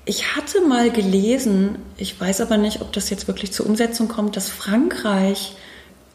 Ich 0.06 0.36
hatte 0.36 0.62
mal 0.62 0.90
gelesen, 0.90 1.76
ich 1.98 2.20
weiß 2.20 2.42
aber 2.42 2.58
nicht, 2.58 2.82
ob 2.82 2.92
das 2.92 3.12
jetzt 3.12 3.28
wirklich 3.28 3.54
zur 3.54 3.68
Umsetzung 3.68 4.08
kommt, 4.08 4.36
dass 4.36 4.50
Frankreich 4.50 5.56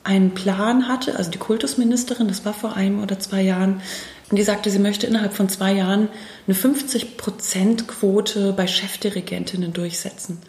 einen 0.03 0.35
Plan 0.35 0.89
hatte, 0.89 1.15
also 1.15 1.31
die 1.31 1.39
Kultusministerin, 1.39 2.27
das 2.27 2.45
war 2.45 2.53
vor 2.53 2.75
einem 2.75 3.01
oder 3.01 3.21
zwei 3.21 3.43
Jahren, 3.43 3.81
und 4.29 4.37
die 4.37 4.43
sagte, 4.43 4.69
sie 4.69 4.81
möchte 4.81 5.07
innerhalb 5.07 5.35
von 5.35 5.49
zwei 5.49 5.75
Jahren 5.75 6.09
eine 6.49 6.57
50-Prozent-Quote 6.57 8.55
bei 8.55 8.67
Chefdirigentinnen 8.67 9.73
durchsetzen. 9.73 10.41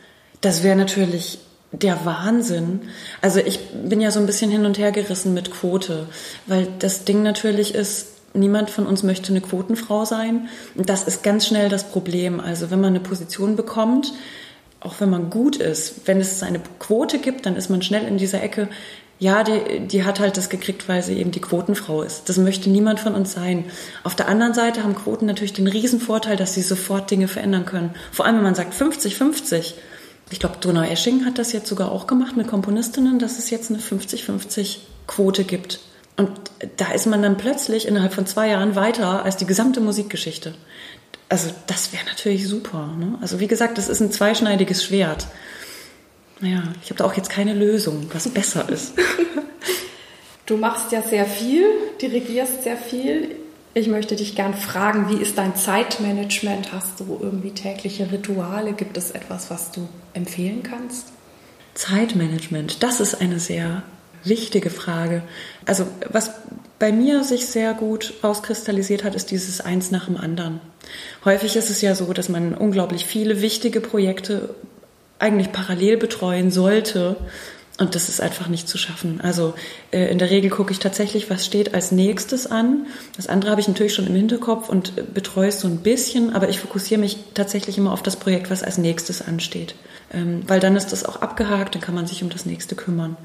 Das 0.42 0.64
wäre 0.64 0.78
natürlich 0.78 1.38
der 1.74 2.06
Wahnsinn. 2.06 2.82
Also 3.22 3.40
ich 3.40 3.60
bin 3.72 4.00
ja 4.00 4.12
so 4.12 4.20
ein 4.20 4.26
bisschen 4.26 4.52
hin 4.52 4.66
und 4.66 4.78
her 4.78 4.92
gerissen 4.92 5.34
mit 5.34 5.52
Quote, 5.52 6.08
weil 6.46 6.68
das 6.80 7.04
Ding 7.04 7.24
natürlich 7.24 7.76
ist, 7.76 8.08
niemand 8.34 8.70
von 8.70 8.86
uns 8.86 9.04
möchte 9.04 9.30
eine 9.30 9.42
Quotenfrau 9.42 10.06
sein. 10.06 10.48
Und 10.76 10.90
das 10.90 11.04
ist 11.04 11.24
ganz 11.24 11.48
schnell 11.48 11.70
das 11.70 11.84
Problem. 11.84 12.40
Also 12.40 12.72
wenn 12.72 12.80
man 12.80 12.92
eine 12.92 13.00
Position 13.00 13.56
bekommt, 13.56 14.14
auch 14.80 14.96
wenn 15.00 15.10
man 15.10 15.30
gut 15.30 15.56
ist, 15.56 16.08
wenn 16.08 16.20
es 16.20 16.44
eine 16.44 16.62
Quote 16.80 17.20
gibt, 17.20 17.46
dann 17.46 17.56
ist 17.56 17.70
man 17.70 17.82
schnell 17.82 18.06
in 18.06 18.18
dieser 18.18 18.44
Ecke, 18.44 18.68
ja, 19.20 19.44
die, 19.44 19.88
die 19.88 20.04
hat 20.04 20.20
halt 20.20 20.36
das 20.36 20.50
gekriegt, 20.50 20.90
weil 20.90 21.02
sie 21.02 21.14
eben 21.14 21.32
die 21.32 21.40
Quotenfrau 21.40 22.04
ist. 22.04 22.28
Das 22.28 22.38
möchte 22.38 22.70
niemand 22.70 23.00
von 23.00 23.16
uns 23.16 23.32
sein. 23.32 23.66
Auf 24.04 24.16
der 24.16 24.28
anderen 24.28 24.54
Seite 24.54 24.84
haben 24.84 24.96
Quoten 24.96 25.26
natürlich 25.26 25.54
den 25.54 25.68
Riesenvorteil, 25.68 26.36
dass 26.36 26.56
sie 26.56 26.62
sofort 26.62 27.10
Dinge 27.10 27.30
verändern 27.30 27.66
können. 27.66 27.96
Vor 28.12 28.26
allem, 28.26 28.38
wenn 28.38 28.44
man 28.44 28.56
sagt 28.56 28.74
50-50. 28.74 29.76
Ich 30.30 30.40
glaube, 30.40 30.58
Donau-Esching 30.60 31.26
hat 31.26 31.38
das 31.38 31.52
jetzt 31.54 31.68
sogar 31.68 31.92
auch 31.92 32.08
gemacht 32.08 32.36
mit 32.36 32.48
Komponistinnen, 32.48 33.20
dass 33.20 33.38
es 33.38 33.50
jetzt 33.50 33.70
eine 33.70 33.80
50-50 33.80 34.78
Quote 35.08 35.44
gibt. 35.44 35.80
Und 36.16 36.30
da 36.78 36.92
ist 36.92 37.08
man 37.08 37.22
dann 37.22 37.38
plötzlich 37.38 37.88
innerhalb 37.88 38.14
von 38.14 38.26
zwei 38.26 38.50
Jahren 38.50 38.76
weiter 38.76 39.24
als 39.24 39.38
die 39.38 39.46
gesamte 39.46 39.82
Musikgeschichte. 39.82 40.54
Also 41.30 41.50
das 41.68 41.94
wäre 41.94 42.06
natürlich 42.06 42.48
super. 42.48 42.96
Ne? 42.98 43.18
Also 43.22 43.40
wie 43.40 43.48
gesagt, 43.48 43.78
das 43.78 43.90
ist 43.90 44.00
ein 44.00 44.12
zweischneidiges 44.12 44.84
Schwert. 44.84 45.28
Naja, 46.40 46.64
ich 46.84 46.90
habe 46.90 46.98
da 46.98 47.06
auch 47.06 47.14
jetzt 47.14 47.30
keine 47.30 47.54
Lösung, 47.54 48.10
was 48.14 48.28
besser 48.30 48.68
ist. 48.70 48.94
Du 50.46 50.58
machst 50.58 50.92
ja 50.92 51.02
sehr 51.02 51.26
viel, 51.26 51.64
dirigierst 52.02 52.64
sehr 52.64 52.76
viel. 52.76 53.38
Ich 53.76 53.88
möchte 53.88 54.16
dich 54.16 54.36
gern 54.36 54.54
fragen, 54.54 55.10
wie 55.10 55.22
ist 55.22 55.38
dein 55.40 55.56
Zeitmanagement? 55.56 56.72
Hast 56.72 57.00
du 57.00 57.18
irgendwie 57.20 57.52
tägliche 57.52 58.12
Rituale? 58.12 58.74
Gibt 58.74 58.98
es 58.98 59.12
etwas, 59.12 59.50
was 59.50 59.72
du 59.72 59.90
empfehlen 60.14 60.62
kannst? 60.62 61.08
Zeitmanagement, 61.74 62.84
das 62.84 63.00
ist 63.00 63.20
eine 63.20 63.40
sehr 63.40 63.82
wichtige 64.24 64.70
Frage. 64.70 65.24
Also 65.66 65.88
was 66.10 66.32
bei 66.78 66.92
mir 66.92 67.24
sich 67.24 67.48
sehr 67.48 67.74
gut 67.74 68.14
rauskristallisiert 68.24 69.04
hat, 69.04 69.16
ist 69.16 69.32
dieses 69.32 69.60
Eins 69.60 69.90
nach 69.90 70.06
dem 70.06 70.18
anderen. 70.18 70.62
Häufig 71.26 71.56
ist 71.56 71.72
es 71.72 71.82
ja 71.82 71.96
so, 71.96 72.14
dass 72.14 72.30
man 72.30 72.54
unglaublich 72.54 73.06
viele 73.06 73.42
wichtige 73.42 73.82
Projekte 73.82 74.54
eigentlich 75.18 75.52
parallel 75.52 75.98
betreuen 75.98 76.52
sollte. 76.52 77.16
Und 77.80 77.96
das 77.96 78.08
ist 78.08 78.22
einfach 78.22 78.50
nicht 78.50 78.68
zu 78.68 78.78
schaffen. 78.78 79.20
Also 79.22 79.56
äh, 79.92 80.12
in 80.12 80.20
der 80.20 80.30
Regel 80.30 80.52
gucke 80.52 80.72
ich 80.72 80.80
tatsächlich, 80.80 81.32
was 81.32 81.44
steht 81.44 81.74
als 81.74 81.92
nächstes 81.92 82.46
an. 82.46 82.86
Das 83.16 83.28
andere 83.28 83.50
habe 83.50 83.62
ich 83.62 83.68
natürlich 83.68 83.96
schon 83.96 84.06
im 84.06 84.14
Hinterkopf 84.14 84.70
und 84.70 84.96
äh, 84.96 85.02
betreue 85.02 85.48
es 85.48 85.60
so 85.60 85.68
ein 85.68 85.78
bisschen, 85.78 86.36
aber 86.36 86.50
ich 86.50 86.60
fokussiere 86.60 87.00
mich 87.00 87.18
tatsächlich 87.34 87.80
immer 87.80 87.92
auf 87.92 88.04
das 88.04 88.16
Projekt, 88.16 88.52
was 88.52 88.62
als 88.62 88.78
nächstes 88.78 89.24
ansteht. 89.24 89.74
Ähm, 90.14 90.44
weil 90.46 90.60
dann 90.60 90.76
ist 90.76 90.92
das 90.92 91.04
auch 91.04 91.22
abgehakt, 91.24 91.74
dann 91.74 91.82
kann 91.82 91.96
man 91.96 92.06
sich 92.06 92.22
um 92.22 92.30
das 92.30 92.46
nächste 92.46 92.76
kümmern. 92.76 93.18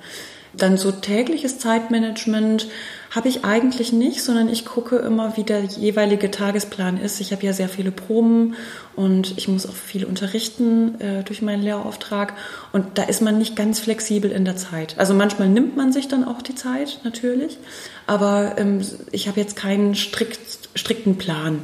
Dann 0.54 0.76
so 0.76 0.90
tägliches 0.90 1.58
Zeitmanagement 1.58 2.68
habe 3.11 3.28
ich 3.28 3.44
eigentlich 3.44 3.92
nicht, 3.92 4.22
sondern 4.22 4.48
ich 4.48 4.64
gucke 4.64 4.96
immer, 4.96 5.37
wie 5.37 5.42
der 5.42 5.62
jeweilige 5.64 6.30
Tagesplan 6.30 6.98
ist. 6.98 7.20
Ich 7.20 7.32
habe 7.32 7.44
ja 7.44 7.52
sehr 7.52 7.68
viele 7.68 7.90
Proben 7.90 8.54
und 8.96 9.37
ich 9.38 9.48
muss 9.48 9.66
auch 9.66 9.74
viel 9.74 10.04
unterrichten 10.04 11.00
äh, 11.00 11.22
durch 11.24 11.40
meinen 11.40 11.62
Lehrauftrag. 11.62 12.34
Und 12.72 12.98
da 12.98 13.04
ist 13.04 13.22
man 13.22 13.38
nicht 13.38 13.56
ganz 13.56 13.80
flexibel 13.80 14.30
in 14.30 14.44
der 14.44 14.56
Zeit. 14.56 14.98
Also 14.98 15.14
manchmal 15.14 15.48
nimmt 15.48 15.76
man 15.76 15.92
sich 15.92 16.08
dann 16.08 16.24
auch 16.24 16.42
die 16.42 16.54
Zeit, 16.54 17.00
natürlich. 17.04 17.58
Aber 18.06 18.56
ähm, 18.58 18.82
ich 19.11 19.28
habe 19.28 19.40
jetzt 19.40 19.56
keinen 19.56 19.94
strikt, 19.94 20.68
strikten 20.74 21.16
Plan. 21.16 21.61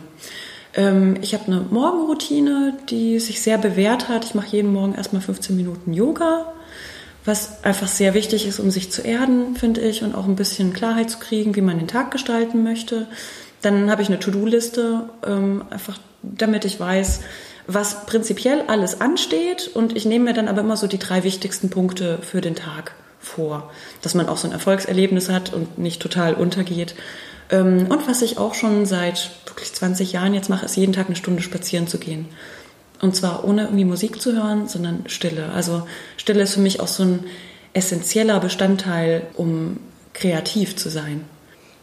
Ähm, 0.74 1.16
ich 1.20 1.34
habe 1.34 1.46
eine 1.46 1.60
Morgenroutine, 1.60 2.74
die 2.88 3.18
sich 3.20 3.42
sehr 3.42 3.58
bewährt 3.58 4.08
hat. 4.08 4.24
Ich 4.24 4.34
mache 4.34 4.48
jeden 4.56 4.72
Morgen 4.72 4.94
erstmal 4.94 5.22
15 5.22 5.56
Minuten 5.56 5.92
Yoga 5.92 6.54
was 7.24 7.64
einfach 7.64 7.88
sehr 7.88 8.14
wichtig 8.14 8.46
ist, 8.46 8.60
um 8.60 8.70
sich 8.70 8.92
zu 8.92 9.02
erden, 9.02 9.56
finde 9.56 9.80
ich, 9.80 10.02
und 10.02 10.14
auch 10.14 10.26
ein 10.26 10.36
bisschen 10.36 10.72
Klarheit 10.72 11.10
zu 11.10 11.18
kriegen, 11.18 11.56
wie 11.56 11.62
man 11.62 11.78
den 11.78 11.88
Tag 11.88 12.10
gestalten 12.10 12.62
möchte. 12.62 13.06
Dann 13.62 13.90
habe 13.90 14.02
ich 14.02 14.08
eine 14.08 14.20
To-Do-Liste, 14.20 15.08
ähm, 15.26 15.64
einfach 15.70 15.98
damit 16.22 16.64
ich 16.64 16.78
weiß, 16.78 17.20
was 17.66 18.04
prinzipiell 18.06 18.64
alles 18.66 19.00
ansteht. 19.00 19.70
Und 19.72 19.96
ich 19.96 20.04
nehme 20.04 20.26
mir 20.26 20.34
dann 20.34 20.48
aber 20.48 20.60
immer 20.60 20.76
so 20.76 20.86
die 20.86 20.98
drei 20.98 21.24
wichtigsten 21.24 21.70
Punkte 21.70 22.18
für 22.20 22.42
den 22.42 22.56
Tag 22.56 22.94
vor, 23.20 23.70
dass 24.02 24.14
man 24.14 24.28
auch 24.28 24.36
so 24.36 24.46
ein 24.46 24.52
Erfolgserlebnis 24.52 25.30
hat 25.30 25.52
und 25.52 25.78
nicht 25.78 26.02
total 26.02 26.34
untergeht. 26.34 26.94
Ähm, 27.50 27.86
und 27.88 28.06
was 28.06 28.20
ich 28.20 28.36
auch 28.36 28.54
schon 28.54 28.84
seit 28.84 29.30
wirklich 29.46 29.72
20 29.72 30.12
Jahren 30.12 30.34
jetzt 30.34 30.50
mache, 30.50 30.66
ist 30.66 30.76
jeden 30.76 30.92
Tag 30.92 31.06
eine 31.06 31.16
Stunde 31.16 31.42
spazieren 31.42 31.86
zu 31.86 31.98
gehen. 31.98 32.28
Und 33.00 33.16
zwar 33.16 33.44
ohne 33.44 33.64
irgendwie 33.64 33.84
Musik 33.84 34.20
zu 34.20 34.32
hören, 34.32 34.68
sondern 34.68 35.04
Stille. 35.06 35.50
Also 35.54 35.86
Stille 36.16 36.42
ist 36.42 36.54
für 36.54 36.60
mich 36.60 36.80
auch 36.80 36.88
so 36.88 37.02
ein 37.02 37.24
essentieller 37.72 38.40
Bestandteil, 38.40 39.26
um 39.34 39.78
kreativ 40.12 40.76
zu 40.76 40.88
sein. 40.88 41.24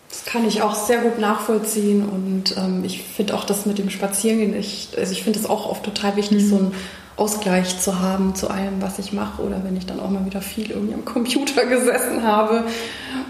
Das 0.10 0.26
kann 0.26 0.46
ich 0.48 0.62
auch 0.62 0.76
sehr 0.76 1.00
gut 1.00 1.20
nachvollziehen 1.20 2.04
und 2.08 2.58
ähm, 2.58 2.84
ich 2.84 3.04
finde 3.04 3.34
auch 3.34 3.46
das 3.46 3.66
mit 3.66 3.78
dem 3.78 3.90
Spazierengehen, 3.90 4.54
ich, 4.58 4.90
also 4.98 5.14
ich 5.14 5.24
finde 5.24 5.40
es 5.40 5.46
auch 5.46 5.70
oft 5.70 5.84
total 5.84 6.18
wichtig, 6.18 6.44
mhm. 6.44 6.50
so 6.50 6.56
einen 6.58 6.72
Ausgleich 7.16 7.80
zu 7.80 8.00
haben 8.00 8.36
zu 8.36 8.50
allem, 8.50 8.82
was 8.82 9.00
ich 9.00 9.14
mache 9.14 9.42
oder 9.42 9.64
wenn 9.64 9.78
ich 9.78 9.86
dann 9.86 10.00
auch 10.00 10.10
mal 10.10 10.26
wieder 10.26 10.42
viel 10.42 10.72
irgendwie 10.72 10.94
am 10.94 11.06
Computer 11.06 11.66
gesessen 11.68 12.24
habe. 12.24 12.66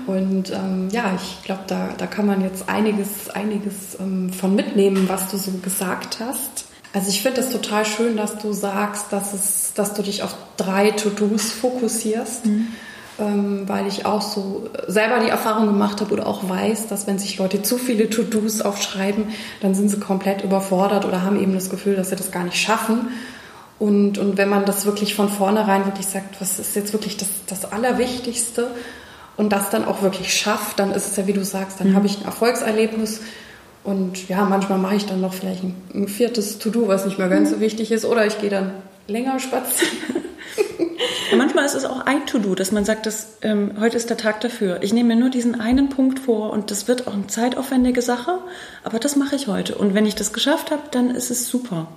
Und 0.08 0.52
ähm, 0.52 0.90
ja, 0.92 1.14
ich 1.16 1.44
glaube, 1.44 1.64
da, 1.68 1.90
da 1.98 2.08
kann 2.08 2.26
man 2.26 2.42
jetzt 2.42 2.70
einiges, 2.70 3.30
einiges 3.30 4.00
ähm, 4.00 4.32
von 4.32 4.56
mitnehmen, 4.56 5.08
was 5.08 5.30
du 5.30 5.38
so 5.38 5.52
gesagt 5.62 6.20
hast. 6.20 6.66
Also 6.94 7.10
ich 7.10 7.22
finde 7.22 7.42
es 7.42 7.50
total 7.50 7.86
schön, 7.86 8.18
dass 8.18 8.38
du 8.38 8.52
sagst, 8.52 9.08
dass, 9.12 9.34
es, 9.34 9.74
dass 9.74 9.94
du 9.94 10.02
dich 10.02 10.24
auf 10.24 10.36
drei 10.58 10.92
To-Dos 10.92 11.52
fokussierst, 11.52 12.46
mhm. 12.46 12.68
ähm, 13.18 13.64
weil 13.68 13.88
ich 13.88 14.06
auch 14.06 14.22
so 14.22 14.70
selber 14.88 15.20
die 15.20 15.30
Erfahrung 15.30 15.68
gemacht 15.68 16.02
habe 16.02 16.12
oder 16.12 16.28
auch 16.28 16.50
weiß, 16.50 16.88
dass 16.88 17.08
wenn 17.08 17.18
sich 17.18 17.38
Leute 17.38 17.62
zu 17.62 17.78
viele 17.78 18.10
To-Dos 18.10 18.62
aufschreiben, 18.62 19.30
dann 19.62 19.74
sind 19.74 19.90
sie 19.90 20.00
komplett 20.00 20.44
überfordert 20.44 21.06
oder 21.06 21.22
haben 21.22 21.42
eben 21.42 21.54
das 21.54 21.70
Gefühl, 21.70 21.96
dass 21.96 22.10
sie 22.10 22.18
das 22.18 22.32
gar 22.32 22.44
nicht 22.44 22.58
schaffen. 22.58 23.08
Und, 23.80 24.18
und 24.18 24.38
wenn 24.38 24.50
man 24.50 24.66
das 24.66 24.86
wirklich 24.86 25.16
von 25.16 25.30
vornherein 25.30 25.86
wirklich 25.86 26.08
sagt, 26.08 26.40
was 26.42 26.60
ist 26.60 26.76
jetzt 26.76 26.92
wirklich 26.94 27.18
das, 27.18 27.30
das 27.48 27.72
Allerwichtigste 27.72 28.68
und 29.38 29.54
das 29.54 29.70
dann 29.70 29.86
auch 29.86 30.02
wirklich 30.02 30.34
schafft, 30.34 30.78
dann 30.78 30.92
ist 30.92 31.08
es 31.08 31.16
ja, 31.16 31.26
wie 31.26 31.34
du 31.34 31.44
sagst, 31.44 31.80
dann 31.80 31.92
mhm. 31.92 31.96
habe 31.96 32.06
ich 32.06 32.20
ein 32.20 32.26
Erfolgserlebnis 32.26 33.22
und 33.84 34.30
ja, 34.30 34.46
manchmal 34.46 34.78
mache 34.78 34.96
ich 34.96 35.06
dann 35.06 35.22
noch 35.22 35.34
vielleicht 35.34 35.64
ein, 35.64 35.76
ein 35.94 36.08
viertes 36.08 36.60
To-Do, 36.60 36.88
was 36.88 37.06
nicht 37.06 37.18
mehr 37.18 37.30
ganz 37.30 37.50
so 37.50 37.60
wichtig 37.60 37.92
ist. 37.92 38.06
Oder 38.06 38.26
ich 38.28 38.40
gehe 38.40 38.50
dann 38.50 38.74
länger 39.08 39.40
spazieren. 39.40 39.92
manchmal 41.38 41.66
ist 41.66 41.74
es 41.74 41.86
auch 41.86 42.06
ein 42.06 42.28
To-Do, 42.28 42.54
dass 42.54 42.72
man 42.72 42.86
sagt, 42.86 43.08
dass, 43.08 43.38
ähm, 43.42 43.72
heute 43.80 43.98
ist 43.98 44.10
der 44.10 44.18
Tag 44.18 44.42
dafür. 44.42 44.84
Ich 44.84 44.94
nehme 44.94 45.16
mir 45.16 45.20
nur 45.20 45.32
diesen 45.32 45.60
einen 45.60 45.90
Punkt 45.90 46.20
vor 46.20 46.52
und 46.52 46.70
das 46.70 46.88
wird 46.88 47.08
auch 47.08 47.14
eine 47.14 47.28
zeitaufwendige 47.28 48.04
Sache, 48.04 48.40
aber 48.84 49.00
das 49.00 49.16
mache 49.16 49.36
ich 49.36 49.48
heute. 49.48 49.76
Und 49.76 49.96
wenn 49.96 50.06
ich 50.06 50.16
das 50.16 50.32
geschafft 50.32 50.70
habe, 50.70 50.84
dann 50.92 51.10
ist 51.10 51.32
es 51.32 51.48
super. 51.48 51.88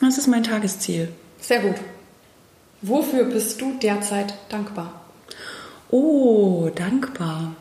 Das 0.00 0.18
ist 0.18 0.28
mein 0.28 0.44
Tagesziel. 0.44 1.08
Sehr 1.40 1.60
gut. 1.60 1.76
Wofür 2.82 3.24
bist 3.24 3.60
du 3.60 3.72
derzeit 3.82 4.34
dankbar? 4.48 5.00
Oh, 5.90 6.70
dankbar. 6.74 7.54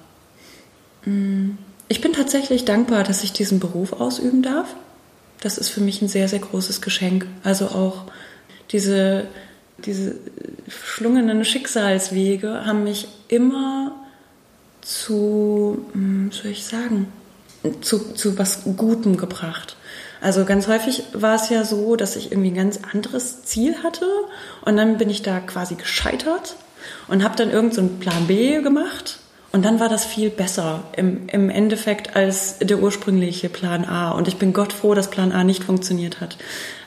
Hm. 1.03 1.57
Ich 1.87 2.01
bin 2.01 2.13
tatsächlich 2.13 2.65
dankbar, 2.65 3.03
dass 3.03 3.23
ich 3.23 3.31
diesen 3.31 3.59
Beruf 3.59 3.93
ausüben 3.93 4.41
darf. 4.41 4.75
Das 5.41 5.57
ist 5.57 5.69
für 5.69 5.81
mich 5.81 6.01
ein 6.01 6.07
sehr, 6.07 6.27
sehr 6.27 6.39
großes 6.39 6.81
Geschenk. 6.81 7.27
Also 7.43 7.67
auch 7.67 8.05
diese, 8.71 9.27
diese 9.77 10.15
verschlungenen 10.67 11.45
Schicksalswege 11.45 12.65
haben 12.65 12.83
mich 12.83 13.07
immer 13.27 13.93
zu, 14.81 15.85
hm, 15.93 16.31
soll 16.31 16.51
ich 16.51 16.65
sagen, 16.65 17.07
zu, 17.81 18.13
zu 18.13 18.37
was 18.37 18.63
Gutem 18.77 19.17
gebracht. 19.17 19.75
Also 20.21 20.45
ganz 20.45 20.67
häufig 20.67 21.03
war 21.13 21.35
es 21.35 21.49
ja 21.49 21.63
so, 21.63 21.95
dass 21.95 22.15
ich 22.15 22.31
irgendwie 22.31 22.49
ein 22.49 22.55
ganz 22.55 22.79
anderes 22.91 23.43
Ziel 23.43 23.83
hatte 23.83 24.07
und 24.63 24.77
dann 24.77 24.97
bin 24.97 25.09
ich 25.09 25.21
da 25.21 25.39
quasi 25.39 25.75
gescheitert 25.75 26.55
und 27.07 27.23
habe 27.23 27.35
dann 27.35 27.51
irgendeinen 27.51 27.89
so 27.89 27.95
Plan 27.99 28.25
B 28.27 28.61
gemacht 28.61 29.19
und 29.55 29.63
dann 29.63 29.79
war 29.79 29.87
das 29.87 30.03
viel 30.03 30.29
besser 30.29 30.83
im, 30.97 31.29
im 31.29 31.49
Endeffekt 31.49 32.17
als 32.17 32.59
der 32.59 32.79
ursprüngliche 32.79 33.47
Plan 33.47 33.85
A. 33.85 34.11
Und 34.11 34.27
ich 34.27 34.35
bin 34.35 34.51
Gott 34.51 34.73
froh, 34.73 34.93
dass 34.93 35.09
Plan 35.09 35.31
A 35.31 35.45
nicht 35.45 35.63
funktioniert 35.63 36.19
hat. 36.19 36.35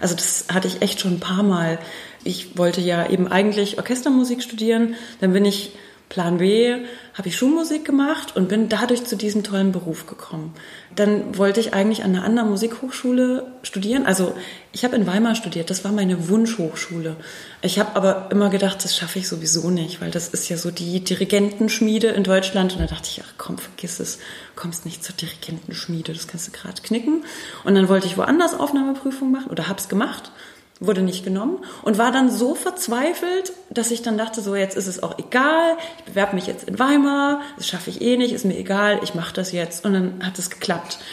Also 0.00 0.14
das 0.14 0.44
hatte 0.52 0.68
ich 0.68 0.82
echt 0.82 1.00
schon 1.00 1.14
ein 1.14 1.18
paar 1.18 1.42
Mal. 1.42 1.78
Ich 2.24 2.58
wollte 2.58 2.82
ja 2.82 3.08
eben 3.08 3.26
eigentlich 3.26 3.78
Orchestermusik 3.78 4.42
studieren. 4.42 4.96
Dann 5.22 5.32
bin 5.32 5.46
ich 5.46 5.72
Plan 6.08 6.38
B 6.38 6.74
habe 7.14 7.28
ich 7.28 7.36
Schulmusik 7.36 7.84
gemacht 7.84 8.34
und 8.34 8.48
bin 8.48 8.68
dadurch 8.68 9.04
zu 9.04 9.14
diesem 9.14 9.42
tollen 9.42 9.72
Beruf 9.72 10.06
gekommen. 10.06 10.54
Dann 10.96 11.36
wollte 11.36 11.60
ich 11.60 11.74
eigentlich 11.74 12.02
an 12.02 12.14
einer 12.14 12.24
anderen 12.24 12.48
Musikhochschule 12.48 13.46
studieren. 13.62 14.06
Also 14.06 14.34
ich 14.72 14.84
habe 14.84 14.96
in 14.96 15.06
Weimar 15.06 15.34
studiert, 15.34 15.68
das 15.68 15.84
war 15.84 15.92
meine 15.92 16.28
Wunschhochschule. 16.28 17.16
Ich 17.60 17.78
habe 17.78 17.94
aber 17.94 18.28
immer 18.30 18.48
gedacht, 18.48 18.82
das 18.84 18.96
schaffe 18.96 19.18
ich 19.18 19.28
sowieso 19.28 19.68
nicht, 19.68 20.00
weil 20.00 20.10
das 20.10 20.28
ist 20.28 20.48
ja 20.48 20.56
so 20.56 20.70
die 20.70 21.04
Dirigentenschmiede 21.04 22.08
in 22.08 22.24
Deutschland. 22.24 22.72
Und 22.72 22.80
da 22.80 22.86
dachte 22.86 23.08
ich, 23.10 23.22
ach 23.22 23.34
komm, 23.36 23.58
vergiss 23.58 24.00
es, 24.00 24.18
kommst 24.56 24.86
nicht 24.86 25.04
zur 25.04 25.14
Dirigentenschmiede, 25.14 26.14
das 26.14 26.26
kannst 26.26 26.48
du 26.48 26.52
gerade 26.52 26.80
knicken. 26.80 27.24
Und 27.64 27.74
dann 27.74 27.88
wollte 27.90 28.06
ich 28.06 28.16
woanders 28.16 28.58
Aufnahmeprüfung 28.58 29.30
machen 29.30 29.50
oder 29.50 29.68
habe 29.68 29.78
es 29.78 29.88
gemacht 29.90 30.32
wurde 30.80 31.02
nicht 31.02 31.24
genommen 31.24 31.58
und 31.82 31.98
war 31.98 32.12
dann 32.12 32.30
so 32.30 32.54
verzweifelt, 32.54 33.52
dass 33.70 33.90
ich 33.90 34.02
dann 34.02 34.16
dachte, 34.16 34.40
so 34.40 34.54
jetzt 34.54 34.76
ist 34.76 34.86
es 34.86 35.02
auch 35.02 35.18
egal, 35.18 35.76
ich 35.98 36.04
bewerbe 36.04 36.36
mich 36.36 36.46
jetzt 36.46 36.68
in 36.68 36.78
Weimar, 36.78 37.40
das 37.56 37.66
schaffe 37.66 37.90
ich 37.90 38.00
eh 38.00 38.16
nicht, 38.16 38.32
ist 38.32 38.44
mir 38.44 38.56
egal, 38.56 39.00
ich 39.02 39.14
mache 39.14 39.34
das 39.34 39.52
jetzt 39.52 39.84
und 39.84 39.92
dann 39.92 40.24
hat 40.24 40.38
es 40.38 40.50
geklappt. 40.50 40.98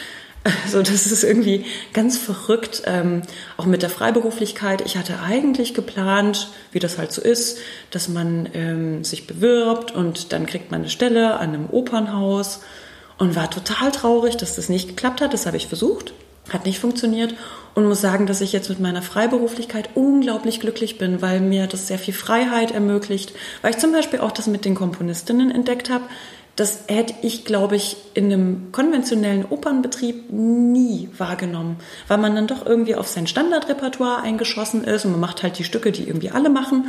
Also 0.64 0.80
das 0.80 1.06
ist 1.08 1.24
irgendwie 1.24 1.64
ganz 1.92 2.16
verrückt, 2.18 2.82
ähm, 2.86 3.22
auch 3.56 3.66
mit 3.66 3.82
der 3.82 3.90
Freiberuflichkeit. 3.90 4.80
Ich 4.86 4.96
hatte 4.96 5.18
eigentlich 5.20 5.74
geplant, 5.74 6.52
wie 6.70 6.78
das 6.78 6.98
halt 6.98 7.10
so 7.10 7.20
ist, 7.20 7.58
dass 7.90 8.08
man 8.08 8.48
ähm, 8.54 9.02
sich 9.02 9.26
bewirbt 9.26 9.90
und 9.90 10.32
dann 10.32 10.46
kriegt 10.46 10.70
man 10.70 10.82
eine 10.82 10.90
Stelle 10.90 11.40
an 11.40 11.48
einem 11.48 11.66
Opernhaus 11.68 12.60
und 13.18 13.34
war 13.34 13.50
total 13.50 13.90
traurig, 13.90 14.36
dass 14.36 14.54
das 14.54 14.68
nicht 14.68 14.88
geklappt 14.88 15.20
hat. 15.20 15.32
Das 15.32 15.46
habe 15.46 15.56
ich 15.56 15.66
versucht, 15.66 16.12
hat 16.50 16.64
nicht 16.64 16.78
funktioniert 16.78 17.34
und 17.74 17.86
muss 17.86 18.00
sagen, 18.00 18.26
dass 18.26 18.40
ich 18.40 18.52
jetzt 18.52 18.68
mit 18.68 18.80
meiner 18.80 19.02
Freiberuflichkeit 19.02 19.90
unglaublich 19.94 20.60
glücklich 20.60 20.98
bin, 20.98 21.20
weil 21.20 21.40
mir 21.40 21.66
das 21.66 21.88
sehr 21.88 21.98
viel 21.98 22.14
Freiheit 22.14 22.70
ermöglicht, 22.70 23.32
weil 23.62 23.72
ich 23.72 23.78
zum 23.78 23.92
Beispiel 23.92 24.20
auch 24.20 24.32
das 24.32 24.46
mit 24.46 24.64
den 24.64 24.74
Komponistinnen 24.74 25.50
entdeckt 25.50 25.90
habe. 25.90 26.04
Das 26.56 26.84
hätte 26.88 27.12
ich, 27.20 27.44
glaube 27.44 27.76
ich, 27.76 27.98
in 28.14 28.32
einem 28.32 28.72
konventionellen 28.72 29.44
Opernbetrieb 29.44 30.32
nie 30.32 31.10
wahrgenommen, 31.18 31.76
weil 32.08 32.16
man 32.16 32.34
dann 32.34 32.46
doch 32.46 32.64
irgendwie 32.64 32.94
auf 32.94 33.08
sein 33.08 33.26
Standardrepertoire 33.26 34.22
eingeschossen 34.22 34.82
ist 34.84 35.04
und 35.04 35.10
man 35.10 35.20
macht 35.20 35.42
halt 35.42 35.58
die 35.58 35.64
Stücke, 35.64 35.92
die 35.92 36.04
irgendwie 36.04 36.30
alle 36.30 36.48
machen 36.48 36.88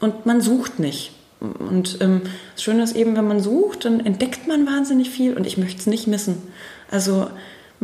und 0.00 0.26
man 0.26 0.40
sucht 0.40 0.80
nicht. 0.80 1.12
Und 1.40 1.98
ähm, 2.00 2.22
das 2.54 2.64
Schöne 2.64 2.82
ist 2.82 2.96
eben, 2.96 3.16
wenn 3.16 3.28
man 3.28 3.40
sucht, 3.40 3.84
dann 3.84 4.00
entdeckt 4.00 4.48
man 4.48 4.66
wahnsinnig 4.66 5.10
viel 5.10 5.36
und 5.36 5.46
ich 5.46 5.58
möchte 5.58 5.78
es 5.78 5.86
nicht 5.86 6.08
missen. 6.08 6.42
Also 6.90 7.28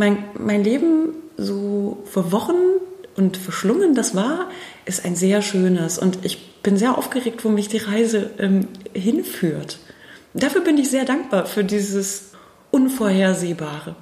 mein, 0.00 0.24
mein 0.38 0.64
Leben 0.64 1.10
so 1.36 2.02
verworren 2.06 2.80
und 3.16 3.36
verschlungen 3.36 3.94
das 3.94 4.14
war, 4.14 4.48
ist 4.86 5.04
ein 5.04 5.14
sehr 5.14 5.42
schönes. 5.42 5.98
Und 5.98 6.24
ich 6.24 6.62
bin 6.62 6.78
sehr 6.78 6.96
aufgeregt, 6.96 7.44
wo 7.44 7.50
mich 7.50 7.68
die 7.68 7.78
Reise 7.78 8.30
ähm, 8.38 8.66
hinführt. 8.94 9.78
Dafür 10.32 10.62
bin 10.62 10.78
ich 10.78 10.90
sehr 10.90 11.04
dankbar 11.04 11.44
für 11.44 11.64
dieses 11.64 12.30
Unvorhersehbare. 12.70 13.94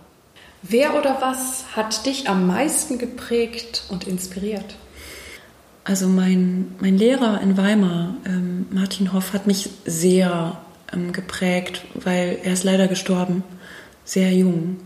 Wer 0.63 0.97
oder 0.97 1.19
was 1.21 1.65
hat 1.75 2.07
dich 2.07 2.29
am 2.29 2.47
meisten 2.47 2.99
geprägt 2.99 3.85
und 3.91 4.07
inspiriert? 4.07 4.77
Also 5.83 6.07
mein, 6.07 6.77
mein 6.81 6.97
Lehrer 6.97 7.41
in 7.41 7.57
Weimar, 7.57 8.15
ähm, 8.25 8.67
Martin 8.71 9.13
Hoff, 9.13 9.33
hat 9.33 9.49
mich 9.49 9.71
sehr 9.85 10.59
ähm, 10.93 11.13
geprägt, 11.13 11.83
weil 11.95 12.39
er 12.45 12.53
ist 12.53 12.65
leider 12.65 12.87
gestorben, 12.87 13.43
sehr 14.05 14.33
jung. 14.33 14.77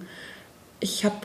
Ich 0.82 1.04
habe 1.04 1.16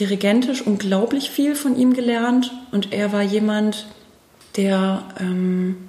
dirigentisch 0.00 0.62
unglaublich 0.62 1.30
viel 1.30 1.54
von 1.54 1.76
ihm 1.76 1.92
gelernt 1.92 2.52
und 2.72 2.92
er 2.92 3.12
war 3.12 3.22
jemand, 3.22 3.86
der 4.56 5.04
ähm, 5.20 5.88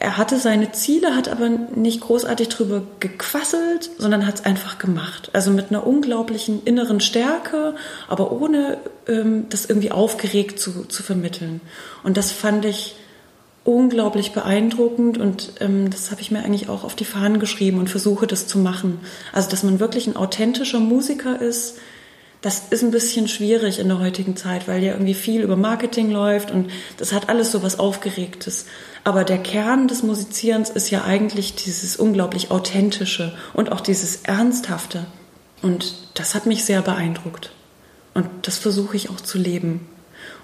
er 0.00 0.16
hatte 0.16 0.38
seine 0.38 0.70
Ziele, 0.70 1.16
hat 1.16 1.28
aber 1.28 1.48
nicht 1.48 2.00
großartig 2.00 2.48
drüber 2.48 2.82
gequasselt, 3.00 3.90
sondern 3.98 4.26
hat 4.26 4.36
es 4.36 4.44
einfach 4.44 4.78
gemacht. 4.78 5.30
Also 5.32 5.50
mit 5.50 5.70
einer 5.70 5.84
unglaublichen 5.86 6.62
inneren 6.64 7.00
Stärke, 7.00 7.74
aber 8.06 8.30
ohne 8.30 8.78
ähm, 9.08 9.46
das 9.48 9.64
irgendwie 9.64 9.90
aufgeregt 9.90 10.60
zu, 10.60 10.84
zu 10.84 11.02
vermitteln. 11.02 11.60
Und 12.04 12.16
das 12.16 12.30
fand 12.30 12.64
ich 12.64 12.94
unglaublich 13.64 14.32
beeindruckend 14.32 15.18
und 15.18 15.52
ähm, 15.60 15.90
das 15.90 16.12
habe 16.12 16.20
ich 16.20 16.30
mir 16.30 16.44
eigentlich 16.44 16.68
auch 16.68 16.84
auf 16.84 16.94
die 16.94 17.04
Fahnen 17.04 17.40
geschrieben 17.40 17.78
und 17.78 17.90
versuche 17.90 18.28
das 18.28 18.46
zu 18.46 18.58
machen. 18.58 19.00
Also 19.32 19.50
dass 19.50 19.64
man 19.64 19.80
wirklich 19.80 20.06
ein 20.06 20.16
authentischer 20.16 20.78
Musiker 20.78 21.42
ist, 21.42 21.76
das 22.40 22.62
ist 22.70 22.82
ein 22.82 22.92
bisschen 22.92 23.26
schwierig 23.26 23.78
in 23.80 23.88
der 23.88 23.98
heutigen 23.98 24.36
Zeit, 24.36 24.68
weil 24.68 24.82
ja 24.82 24.92
irgendwie 24.92 25.14
viel 25.14 25.42
über 25.42 25.56
Marketing 25.56 26.10
läuft 26.10 26.50
und 26.50 26.70
das 26.96 27.12
hat 27.12 27.28
alles 27.28 27.50
so 27.50 27.62
was 27.62 27.78
Aufgeregtes. 27.78 28.66
Aber 29.02 29.24
der 29.24 29.38
Kern 29.38 29.88
des 29.88 30.02
Musizierens 30.02 30.70
ist 30.70 30.90
ja 30.90 31.04
eigentlich 31.04 31.54
dieses 31.54 31.96
unglaublich 31.96 32.50
Authentische 32.50 33.36
und 33.54 33.72
auch 33.72 33.80
dieses 33.80 34.22
Ernsthafte. 34.22 35.06
Und 35.62 35.94
das 36.14 36.34
hat 36.34 36.46
mich 36.46 36.64
sehr 36.64 36.82
beeindruckt. 36.82 37.50
Und 38.14 38.28
das 38.42 38.58
versuche 38.58 38.96
ich 38.96 39.10
auch 39.10 39.20
zu 39.20 39.38
leben. 39.38 39.88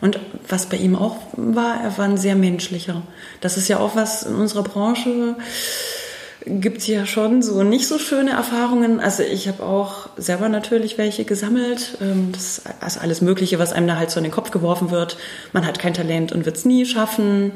Und 0.01 0.19
was 0.49 0.67
bei 0.67 0.77
ihm 0.77 0.97
auch 0.97 1.17
war, 1.33 1.81
er 1.81 1.97
war 1.99 2.07
ein 2.07 2.19
sehr 2.19 2.35
menschlicher. 2.35 3.03
Das 3.41 3.57
ist 3.57 3.69
ja 3.69 3.79
auch 3.79 3.95
was 3.95 4.25
in 4.25 4.35
unserer 4.35 4.63
Branche 4.63 5.37
gibt 6.47 6.79
es 6.79 6.87
ja 6.87 7.07
schon 7.07 7.43
so 7.43 7.63
nicht 7.63 7.89
so 7.89 7.99
schöne 7.99 8.33
Erfahrungen. 8.33 9.01
Also 9.01 9.23
ich 9.23 9.49
habe 9.49 9.63
auch 9.63 10.09
selber 10.17 10.49
natürlich 10.49 10.99
welche 10.99 11.25
gesammelt. 11.25 11.97
Ähm, 12.01 12.31
das, 12.33 12.63
also 12.81 13.01
alles 13.01 13.21
Mögliche, 13.21 13.59
was 13.59 13.73
einem 13.73 13.87
da 13.87 13.97
halt 13.97 14.11
so 14.11 14.19
in 14.19 14.25
den 14.25 14.33
Kopf 14.33 14.51
geworfen 14.51 14.91
wird. 14.91 15.17
Man 15.53 15.67
hat 15.67 15.79
kein 15.79 15.95
Talent 15.95 16.33
und 16.33 16.45
wird 16.45 16.57
es 16.57 16.65
nie 16.65 16.85
schaffen. 16.85 17.53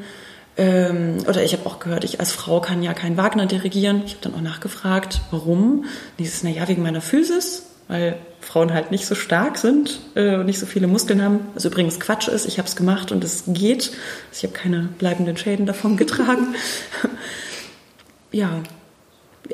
Ähm, 0.57 1.17
oder 1.27 1.43
ich 1.43 1.53
habe 1.53 1.65
auch 1.67 1.79
gehört, 1.79 2.03
ich 2.03 2.19
als 2.19 2.31
Frau 2.31 2.59
kann 2.61 2.81
ja 2.81 2.93
kein 2.93 3.15
Wagner 3.15 3.45
dirigieren. 3.45 4.03
Ich 4.05 4.13
habe 4.13 4.23
dann 4.23 4.35
auch 4.35 4.41
nachgefragt, 4.41 5.21
warum. 5.31 5.85
Dieses, 6.17 6.43
naja, 6.43 6.67
wegen 6.67 6.81
meiner 6.81 7.01
Physis, 7.01 7.63
weil 7.87 8.17
Frauen 8.41 8.73
halt 8.73 8.89
nicht 8.89 9.05
so 9.05 9.13
stark 9.13 9.57
sind 9.57 9.99
äh, 10.15 10.35
und 10.35 10.47
nicht 10.47 10.59
so 10.59 10.65
viele 10.65 10.87
Muskeln 10.87 11.21
haben. 11.21 11.41
Was 11.53 11.65
übrigens 11.65 11.99
Quatsch 11.99 12.27
ist, 12.27 12.47
ich 12.47 12.57
habe 12.57 12.67
es 12.67 12.75
gemacht 12.75 13.11
und 13.11 13.23
es 13.23 13.43
geht. 13.47 13.91
Also 14.31 14.37
ich 14.37 14.43
habe 14.43 14.53
keine 14.53 14.89
bleibenden 14.97 15.37
Schäden 15.37 15.67
davon 15.67 15.95
getragen. 15.95 16.55
ja, 18.31 18.63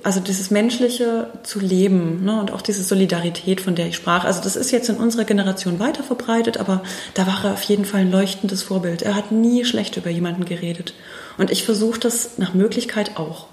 also 0.03 0.19
dieses 0.19 0.51
Menschliche 0.51 1.27
zu 1.43 1.59
leben 1.59 2.25
ne, 2.25 2.39
und 2.39 2.51
auch 2.51 2.61
diese 2.61 2.83
Solidarität, 2.83 3.61
von 3.61 3.75
der 3.75 3.87
ich 3.87 3.95
sprach. 3.95 4.25
Also 4.25 4.41
das 4.41 4.55
ist 4.55 4.71
jetzt 4.71 4.89
in 4.89 4.97
unserer 4.97 5.23
Generation 5.23 5.79
weiter 5.79 6.03
verbreitet, 6.03 6.57
aber 6.57 6.83
da 7.13 7.27
war 7.27 7.45
er 7.45 7.53
auf 7.53 7.63
jeden 7.63 7.85
Fall 7.85 8.01
ein 8.01 8.11
leuchtendes 8.11 8.63
Vorbild. 8.63 9.01
Er 9.03 9.15
hat 9.15 9.31
nie 9.31 9.63
schlecht 9.63 9.95
über 9.97 10.09
jemanden 10.09 10.45
geredet. 10.45 10.93
Und 11.37 11.51
ich 11.51 11.63
versuche 11.63 11.99
das 11.99 12.37
nach 12.37 12.53
Möglichkeit 12.53 13.17
auch. 13.17 13.47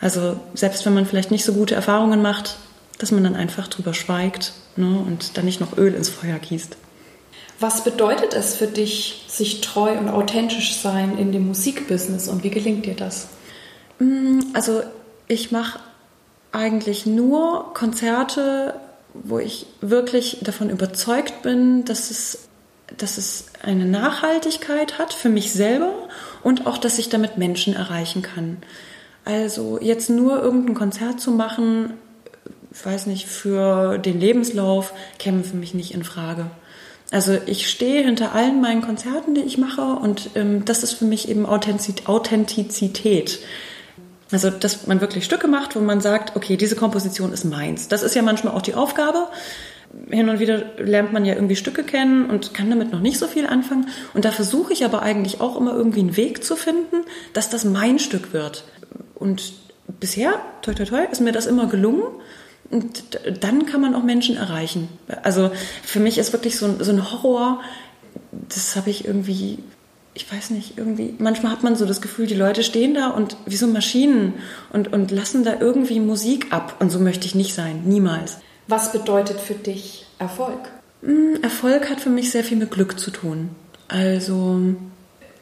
Also 0.00 0.40
selbst 0.54 0.84
wenn 0.86 0.94
man 0.94 1.06
vielleicht 1.06 1.30
nicht 1.30 1.44
so 1.44 1.52
gute 1.52 1.74
Erfahrungen 1.74 2.22
macht, 2.22 2.56
dass 2.98 3.12
man 3.12 3.24
dann 3.24 3.36
einfach 3.36 3.68
drüber 3.68 3.94
schweigt 3.94 4.52
ne, 4.76 4.98
und 5.06 5.36
dann 5.36 5.44
nicht 5.44 5.60
noch 5.60 5.76
Öl 5.76 5.94
ins 5.94 6.08
Feuer 6.08 6.38
gießt. 6.38 6.76
Was 7.60 7.84
bedeutet 7.84 8.32
es 8.34 8.54
für 8.54 8.66
dich, 8.66 9.26
sich 9.28 9.60
treu 9.60 9.92
und 9.98 10.08
authentisch 10.08 10.76
sein 10.76 11.18
in 11.18 11.30
dem 11.30 11.46
Musikbusiness 11.48 12.28
und 12.28 12.42
wie 12.42 12.50
gelingt 12.50 12.86
dir 12.86 12.94
das? 12.94 13.28
Mm, 13.98 14.40
also 14.54 14.82
ich 15.30 15.52
mache 15.52 15.78
eigentlich 16.50 17.06
nur 17.06 17.72
Konzerte, 17.72 18.74
wo 19.14 19.38
ich 19.38 19.66
wirklich 19.80 20.38
davon 20.42 20.70
überzeugt 20.70 21.42
bin, 21.42 21.84
dass 21.84 22.10
es, 22.10 22.48
dass 22.96 23.16
es 23.16 23.46
eine 23.62 23.84
Nachhaltigkeit 23.84 24.98
hat 24.98 25.12
für 25.12 25.28
mich 25.28 25.52
selber 25.52 25.92
und 26.42 26.66
auch, 26.66 26.78
dass 26.78 26.98
ich 26.98 27.08
damit 27.10 27.38
Menschen 27.38 27.74
erreichen 27.74 28.22
kann. 28.22 28.56
Also 29.24 29.78
jetzt 29.80 30.10
nur 30.10 30.42
irgendein 30.42 30.74
Konzert 30.74 31.20
zu 31.20 31.30
machen, 31.30 31.94
ich 32.72 32.84
weiß 32.84 33.06
nicht, 33.06 33.28
für 33.28 33.98
den 33.98 34.18
Lebenslauf 34.18 34.92
käme 35.18 35.44
für 35.44 35.56
mich 35.56 35.74
nicht 35.74 35.94
in 35.94 36.02
Frage. 36.02 36.46
Also 37.12 37.38
ich 37.46 37.70
stehe 37.70 38.02
hinter 38.04 38.32
allen 38.34 38.60
meinen 38.60 38.82
Konzerten, 38.82 39.34
die 39.34 39.42
ich 39.42 39.58
mache 39.58 39.82
und 39.82 40.30
ähm, 40.34 40.64
das 40.64 40.82
ist 40.82 40.94
für 40.94 41.04
mich 41.04 41.28
eben 41.28 41.46
Authentizität. 41.46 43.40
Also, 44.32 44.50
dass 44.50 44.86
man 44.86 45.00
wirklich 45.00 45.24
Stücke 45.24 45.48
macht, 45.48 45.74
wo 45.74 45.80
man 45.80 46.00
sagt, 46.00 46.36
okay, 46.36 46.56
diese 46.56 46.76
Komposition 46.76 47.32
ist 47.32 47.44
meins. 47.44 47.88
Das 47.88 48.02
ist 48.02 48.14
ja 48.14 48.22
manchmal 48.22 48.54
auch 48.54 48.62
die 48.62 48.74
Aufgabe. 48.74 49.28
Hin 50.08 50.28
und 50.28 50.38
wieder 50.38 50.62
lernt 50.78 51.12
man 51.12 51.24
ja 51.24 51.34
irgendwie 51.34 51.56
Stücke 51.56 51.82
kennen 51.82 52.30
und 52.30 52.54
kann 52.54 52.70
damit 52.70 52.92
noch 52.92 53.00
nicht 53.00 53.18
so 53.18 53.26
viel 53.26 53.46
anfangen. 53.46 53.88
Und 54.14 54.24
da 54.24 54.30
versuche 54.30 54.72
ich 54.72 54.84
aber 54.84 55.02
eigentlich 55.02 55.40
auch 55.40 55.56
immer 55.56 55.74
irgendwie 55.74 56.00
einen 56.00 56.16
Weg 56.16 56.44
zu 56.44 56.54
finden, 56.54 57.04
dass 57.32 57.50
das 57.50 57.64
mein 57.64 57.98
Stück 57.98 58.32
wird. 58.32 58.64
Und 59.16 59.52
bisher, 59.98 60.34
toi 60.62 60.74
toi 60.74 60.84
toi, 60.84 61.04
ist 61.10 61.20
mir 61.20 61.32
das 61.32 61.46
immer 61.46 61.66
gelungen. 61.66 62.04
Und 62.70 63.02
dann 63.40 63.66
kann 63.66 63.80
man 63.80 63.96
auch 63.96 64.04
Menschen 64.04 64.36
erreichen. 64.36 64.88
Also 65.24 65.50
für 65.82 65.98
mich 65.98 66.18
ist 66.18 66.32
wirklich 66.32 66.56
so 66.56 66.66
ein, 66.66 66.84
so 66.84 66.92
ein 66.92 67.10
Horror, 67.10 67.60
das 68.30 68.76
habe 68.76 68.90
ich 68.90 69.04
irgendwie 69.04 69.58
ich 70.20 70.30
weiß 70.30 70.50
nicht, 70.50 70.76
irgendwie, 70.76 71.14
manchmal 71.18 71.50
hat 71.50 71.62
man 71.62 71.76
so 71.76 71.86
das 71.86 72.02
Gefühl, 72.02 72.26
die 72.26 72.34
Leute 72.34 72.62
stehen 72.62 72.92
da 72.92 73.08
und 73.08 73.38
wie 73.46 73.56
so 73.56 73.66
Maschinen 73.66 74.34
und, 74.70 74.92
und 74.92 75.10
lassen 75.10 75.44
da 75.44 75.58
irgendwie 75.58 75.98
Musik 75.98 76.52
ab. 76.52 76.76
Und 76.78 76.90
so 76.90 76.98
möchte 76.98 77.26
ich 77.26 77.34
nicht 77.34 77.54
sein, 77.54 77.84
niemals. 77.86 78.38
Was 78.68 78.92
bedeutet 78.92 79.40
für 79.40 79.54
dich 79.54 80.04
Erfolg? 80.18 80.60
Hm, 81.02 81.38
Erfolg 81.40 81.88
hat 81.88 82.00
für 82.00 82.10
mich 82.10 82.30
sehr 82.30 82.44
viel 82.44 82.58
mit 82.58 82.70
Glück 82.70 83.00
zu 83.00 83.10
tun. 83.10 83.48
Also 83.88 84.60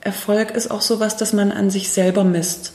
Erfolg 0.00 0.52
ist 0.52 0.70
auch 0.70 0.80
sowas, 0.80 1.16
dass 1.16 1.32
man 1.32 1.50
an 1.50 1.70
sich 1.70 1.90
selber 1.90 2.22
misst. 2.22 2.72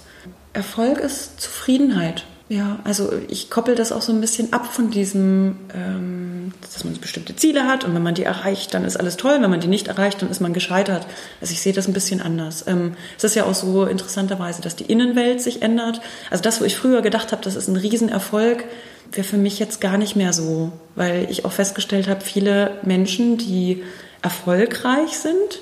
Erfolg 0.52 1.00
ist 1.00 1.40
Zufriedenheit. 1.40 2.26
Ja, 2.54 2.78
also 2.84 3.12
ich 3.30 3.50
koppel 3.50 3.74
das 3.74 3.92
auch 3.92 4.04
so 4.04 4.14
ein 4.14 4.22
bisschen 4.22 4.54
ab 4.54 4.68
von 4.68 4.92
diesem, 4.92 5.56
ähm, 5.74 6.52
dass 6.62 6.84
man 6.84 6.94
bestimmte 7.00 7.36
Ziele 7.36 7.66
hat 7.66 7.84
und 7.84 7.96
wenn 7.96 8.04
man 8.04 8.14
die 8.14 8.26
erreicht, 8.26 8.76
dann 8.76 8.86
ist 8.86 8.96
alles 8.96 9.18
toll. 9.18 9.38
Wenn 9.42 9.50
man 9.50 9.60
die 9.60 9.68
nicht 9.68 9.88
erreicht, 9.88 10.22
dann 10.22 10.30
ist 10.30 10.40
man 10.40 10.54
gescheitert. 10.54 11.08
Also 11.42 11.52
ich 11.52 11.62
sehe 11.62 11.74
das 11.74 11.88
ein 11.88 11.94
bisschen 11.94 12.22
anders. 12.22 12.66
Ähm, 12.68 12.94
es 13.18 13.24
ist 13.24 13.34
ja 13.34 13.46
auch 13.46 13.56
so 13.56 13.86
interessanterweise, 13.86 14.62
dass 14.62 14.76
die 14.76 14.84
Innenwelt 14.84 15.42
sich 15.42 15.64
ändert. 15.64 16.00
Also 16.30 16.44
das, 16.44 16.62
wo 16.62 16.66
ich 16.66 16.78
früher 16.78 17.02
gedacht 17.02 17.32
habe, 17.32 17.42
das 17.42 17.56
ist 17.56 17.70
ein 17.70 17.76
Riesenerfolg, 17.76 18.66
wäre 19.12 19.26
für 19.26 19.38
mich 19.38 19.58
jetzt 19.58 19.82
gar 19.82 19.98
nicht 19.98 20.16
mehr 20.16 20.32
so, 20.32 20.74
weil 20.94 21.26
ich 21.32 21.46
auch 21.46 21.54
festgestellt 21.54 22.08
habe, 22.08 22.22
viele 22.22 22.78
Menschen, 22.84 23.40
die 23.40 23.82
erfolgreich 24.22 25.18
sind, 25.18 25.62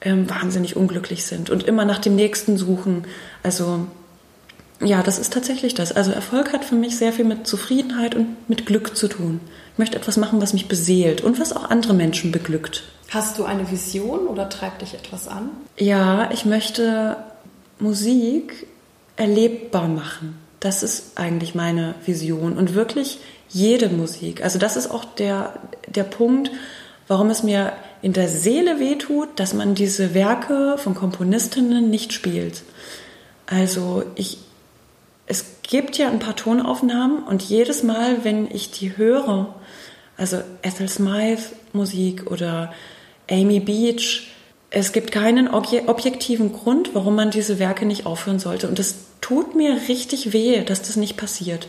ähm, 0.00 0.28
wahnsinnig 0.28 0.74
unglücklich 0.74 1.26
sind 1.26 1.48
und 1.48 1.62
immer 1.62 1.84
nach 1.84 2.00
dem 2.00 2.16
Nächsten 2.16 2.56
suchen. 2.56 3.04
Also 3.44 3.86
ja, 4.80 5.02
das 5.02 5.18
ist 5.18 5.32
tatsächlich 5.32 5.74
das. 5.74 5.92
Also 5.92 6.10
Erfolg 6.10 6.52
hat 6.52 6.64
für 6.64 6.74
mich 6.74 6.96
sehr 6.96 7.12
viel 7.12 7.24
mit 7.24 7.46
Zufriedenheit 7.46 8.14
und 8.14 8.48
mit 8.48 8.66
Glück 8.66 8.96
zu 8.96 9.08
tun. 9.08 9.40
Ich 9.72 9.78
möchte 9.78 9.96
etwas 9.96 10.16
machen, 10.16 10.40
was 10.40 10.52
mich 10.52 10.68
beseelt 10.68 11.22
und 11.22 11.40
was 11.40 11.54
auch 11.54 11.70
andere 11.70 11.94
Menschen 11.94 12.32
beglückt. 12.32 12.84
Hast 13.10 13.38
du 13.38 13.44
eine 13.44 13.70
Vision 13.70 14.26
oder 14.26 14.48
treibt 14.48 14.82
dich 14.82 14.94
etwas 14.94 15.28
an? 15.28 15.50
Ja, 15.78 16.30
ich 16.32 16.44
möchte 16.44 17.16
Musik 17.78 18.66
erlebbar 19.16 19.88
machen. 19.88 20.38
Das 20.60 20.82
ist 20.82 21.18
eigentlich 21.18 21.54
meine 21.54 21.94
Vision 22.04 22.56
und 22.56 22.74
wirklich 22.74 23.18
jede 23.48 23.88
Musik. 23.88 24.42
Also 24.42 24.58
das 24.58 24.76
ist 24.76 24.90
auch 24.90 25.04
der, 25.04 25.54
der 25.86 26.04
Punkt, 26.04 26.50
warum 27.06 27.30
es 27.30 27.42
mir 27.42 27.72
in 28.02 28.12
der 28.12 28.28
Seele 28.28 28.80
wehtut, 28.80 29.28
dass 29.36 29.54
man 29.54 29.74
diese 29.74 30.14
Werke 30.14 30.76
von 30.78 30.94
Komponistinnen 30.94 31.90
nicht 31.90 32.12
spielt. 32.12 32.62
Also 33.46 34.04
ich 34.14 34.38
es 35.26 35.44
gibt 35.62 35.96
ja 35.96 36.08
ein 36.08 36.18
paar 36.18 36.36
Tonaufnahmen 36.36 37.22
und 37.24 37.42
jedes 37.42 37.82
Mal, 37.82 38.24
wenn 38.24 38.50
ich 38.50 38.70
die 38.70 38.96
höre, 38.96 39.54
also 40.16 40.38
Ethel 40.62 40.88
Smythe 40.88 41.42
Musik 41.72 42.30
oder 42.30 42.72
Amy 43.30 43.60
Beach, 43.60 44.30
es 44.70 44.92
gibt 44.92 45.12
keinen 45.12 45.48
objektiven 45.48 46.52
Grund, 46.52 46.94
warum 46.94 47.14
man 47.14 47.30
diese 47.30 47.58
Werke 47.58 47.86
nicht 47.86 48.06
aufhören 48.06 48.40
sollte. 48.40 48.68
Und 48.68 48.78
es 48.80 48.96
tut 49.20 49.54
mir 49.54 49.78
richtig 49.88 50.32
weh, 50.32 50.62
dass 50.64 50.82
das 50.82 50.96
nicht 50.96 51.16
passiert. 51.16 51.68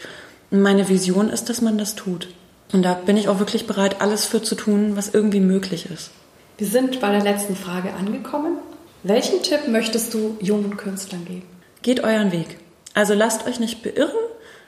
Und 0.50 0.62
meine 0.62 0.90
Vision 0.90 1.30
ist, 1.30 1.50
dass 1.50 1.62
man 1.62 1.78
das 1.78 1.96
tut. 1.96 2.28
Und 2.74 2.82
da 2.82 2.96
bin 2.96 3.16
ich 3.16 3.30
auch 3.30 3.38
wirklich 3.38 3.68
bereit, 3.68 4.02
alles 4.02 4.26
für 4.26 4.42
zu 4.42 4.56
tun, 4.56 4.96
was 4.96 5.14
irgendwie 5.14 5.40
möglich 5.40 5.88
ist. 5.94 6.10
Wir 6.58 6.68
sind 6.68 7.00
bei 7.00 7.12
der 7.12 7.22
letzten 7.22 7.56
Frage 7.56 7.94
angekommen. 7.94 8.58
Welchen 9.04 9.44
Tipp 9.44 9.68
möchtest 9.68 10.14
du 10.16 10.36
jungen 10.42 10.76
Künstlern 10.76 11.26
geben? 11.26 11.44
Geht 11.84 12.04
euren 12.04 12.32
Weg. 12.32 12.58
Also 12.96 13.14
lasst 13.14 13.46
euch 13.46 13.60
nicht 13.60 13.84
beirren. 13.84 14.10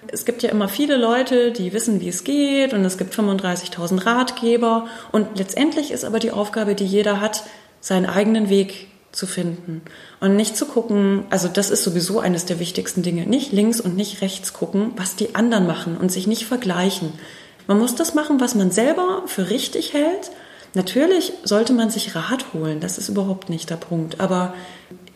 Es 0.10 0.26
gibt 0.26 0.44
ja 0.44 0.52
immer 0.52 0.70
viele 0.70 0.98
Leute, 0.98 1.52
die 1.52 1.74
wissen, 1.74 2.02
wie 2.02 2.10
es 2.10 2.24
geht 2.24 2.74
und 2.74 2.86
es 2.86 3.00
gibt 3.00 3.16
35.000 3.16 4.06
Ratgeber 4.06 4.88
und 5.12 5.40
letztendlich 5.40 5.90
ist 5.92 6.06
aber 6.06 6.20
die 6.20 6.32
Aufgabe, 6.32 6.76
die 6.76 6.86
jeder 6.86 7.20
hat, 7.20 7.44
seinen 7.82 8.06
eigenen 8.06 8.50
Weg 8.50 8.88
zu 9.12 9.26
finden 9.26 9.82
und 10.20 10.36
nicht 10.36 10.56
zu 10.56 10.66
gucken, 10.66 11.24
also 11.30 11.48
das 11.48 11.72
ist 11.72 11.84
sowieso 11.84 12.20
eines 12.20 12.46
der 12.46 12.60
wichtigsten 12.60 13.02
Dinge, 13.02 13.26
nicht 13.26 13.52
links 13.52 13.82
und 13.82 13.96
nicht 13.96 14.22
rechts 14.22 14.54
gucken, 14.54 14.92
was 14.98 15.16
die 15.16 15.34
anderen 15.34 15.66
machen 15.66 15.98
und 15.98 16.12
sich 16.12 16.28
nicht 16.28 16.46
vergleichen. 16.46 17.14
Man 17.66 17.80
muss 17.80 17.96
das 17.96 18.14
machen, 18.14 18.40
was 18.40 18.56
man 18.56 18.72
selber 18.72 19.24
für 19.26 19.50
richtig 19.50 19.94
hält. 19.94 20.32
Natürlich 20.74 21.34
sollte 21.44 21.74
man 21.74 21.90
sich 21.90 22.16
Rat 22.16 22.54
holen, 22.54 22.82
das 22.82 22.98
ist 22.98 23.10
überhaupt 23.10 23.50
nicht 23.50 23.70
der 23.70 23.78
Punkt, 23.78 24.20
aber 24.20 24.54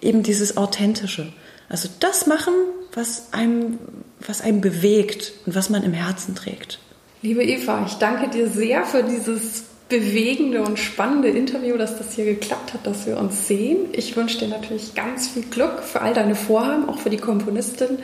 eben 0.01 0.23
dieses 0.23 0.57
Authentische. 0.57 1.31
Also 1.71 1.87
das 2.01 2.27
machen, 2.27 2.53
was 2.93 3.31
einem, 3.31 3.79
was 4.19 4.41
einem 4.41 4.59
bewegt 4.59 5.31
und 5.45 5.55
was 5.55 5.69
man 5.69 5.83
im 5.83 5.93
Herzen 5.93 6.35
trägt. 6.35 6.79
Liebe 7.21 7.43
Eva, 7.43 7.85
ich 7.87 7.93
danke 7.93 8.29
dir 8.29 8.49
sehr 8.49 8.83
für 8.83 9.03
dieses 9.03 9.63
bewegende 9.87 10.63
und 10.63 10.79
spannende 10.79 11.29
Interview, 11.29 11.77
dass 11.77 11.97
das 11.97 12.13
hier 12.13 12.25
geklappt 12.25 12.73
hat, 12.73 12.85
dass 12.85 13.05
wir 13.07 13.17
uns 13.17 13.47
sehen. 13.47 13.77
Ich 13.93 14.17
wünsche 14.17 14.39
dir 14.39 14.49
natürlich 14.49 14.95
ganz 14.95 15.29
viel 15.29 15.43
Glück 15.43 15.81
für 15.81 16.01
all 16.01 16.13
deine 16.13 16.35
Vorhaben, 16.35 16.89
auch 16.89 16.99
für 16.99 17.09
die 17.09 17.17
Komponistin 17.17 17.99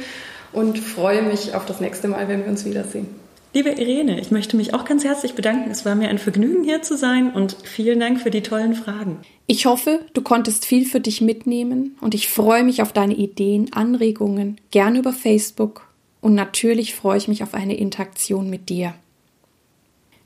und 0.53 0.79
freue 0.79 1.21
mich 1.21 1.53
auf 1.53 1.65
das 1.65 1.81
nächste 1.81 2.07
Mal, 2.07 2.29
wenn 2.29 2.43
wir 2.43 2.49
uns 2.49 2.63
wiedersehen. 2.63 3.07
Liebe 3.57 3.71
Irene, 3.71 4.19
ich 4.19 4.29
möchte 4.29 4.55
mich 4.55 4.75
auch 4.75 4.85
ganz 4.85 5.03
herzlich 5.03 5.33
bedanken. 5.33 5.71
Es 5.71 5.83
war 5.83 5.95
mir 5.95 6.09
ein 6.09 6.19
Vergnügen, 6.19 6.63
hier 6.63 6.83
zu 6.83 6.95
sein 6.95 7.33
und 7.33 7.57
vielen 7.63 7.99
Dank 7.99 8.21
für 8.21 8.29
die 8.29 8.43
tollen 8.43 8.75
Fragen. 8.75 9.17
Ich 9.47 9.65
hoffe, 9.65 10.05
du 10.13 10.21
konntest 10.21 10.63
viel 10.63 10.85
für 10.85 10.99
dich 10.99 11.21
mitnehmen 11.21 11.97
und 11.99 12.13
ich 12.13 12.27
freue 12.27 12.63
mich 12.63 12.83
auf 12.83 12.93
deine 12.93 13.15
Ideen, 13.15 13.73
Anregungen, 13.73 14.61
gerne 14.69 14.99
über 14.99 15.11
Facebook 15.11 15.87
und 16.21 16.35
natürlich 16.35 16.93
freue 16.93 17.17
ich 17.17 17.27
mich 17.27 17.41
auf 17.41 17.55
eine 17.55 17.75
Interaktion 17.75 18.47
mit 18.47 18.69
dir. 18.69 18.93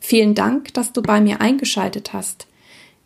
Vielen 0.02 0.36
Dank, 0.36 0.74
dass 0.74 0.91
du 0.91 1.02
bei 1.02 1.22
mir 1.22 1.39
eingeschaltet 1.39 2.12
hast. 2.12 2.48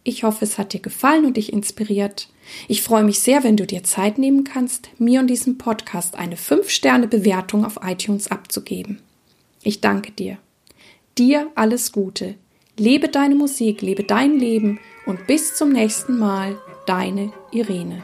Ich 0.03 0.23
hoffe, 0.23 0.43
es 0.43 0.57
hat 0.57 0.73
dir 0.73 0.81
gefallen 0.81 1.25
und 1.25 1.37
dich 1.37 1.53
inspiriert. 1.53 2.29
Ich 2.67 2.81
freue 2.81 3.03
mich 3.03 3.19
sehr, 3.19 3.43
wenn 3.43 3.57
du 3.57 3.67
dir 3.67 3.83
Zeit 3.83 4.17
nehmen 4.17 4.43
kannst, 4.43 4.89
mir 4.97 5.19
und 5.19 5.27
diesem 5.27 5.59
Podcast 5.59 6.15
eine 6.15 6.35
5-Sterne-Bewertung 6.35 7.63
auf 7.63 7.77
iTunes 7.83 8.31
abzugeben. 8.31 9.03
Ich 9.65 9.81
danke 9.81 10.11
dir. 10.11 10.37
Dir 11.17 11.51
alles 11.55 11.91
Gute. 11.91 12.35
Lebe 12.77 13.09
deine 13.09 13.35
Musik, 13.35 13.81
lebe 13.81 14.03
dein 14.03 14.37
Leben 14.37 14.79
und 15.07 15.27
bis 15.27 15.55
zum 15.55 15.71
nächsten 15.71 16.17
Mal, 16.19 16.57
deine 16.85 17.33
Irene. 17.51 18.03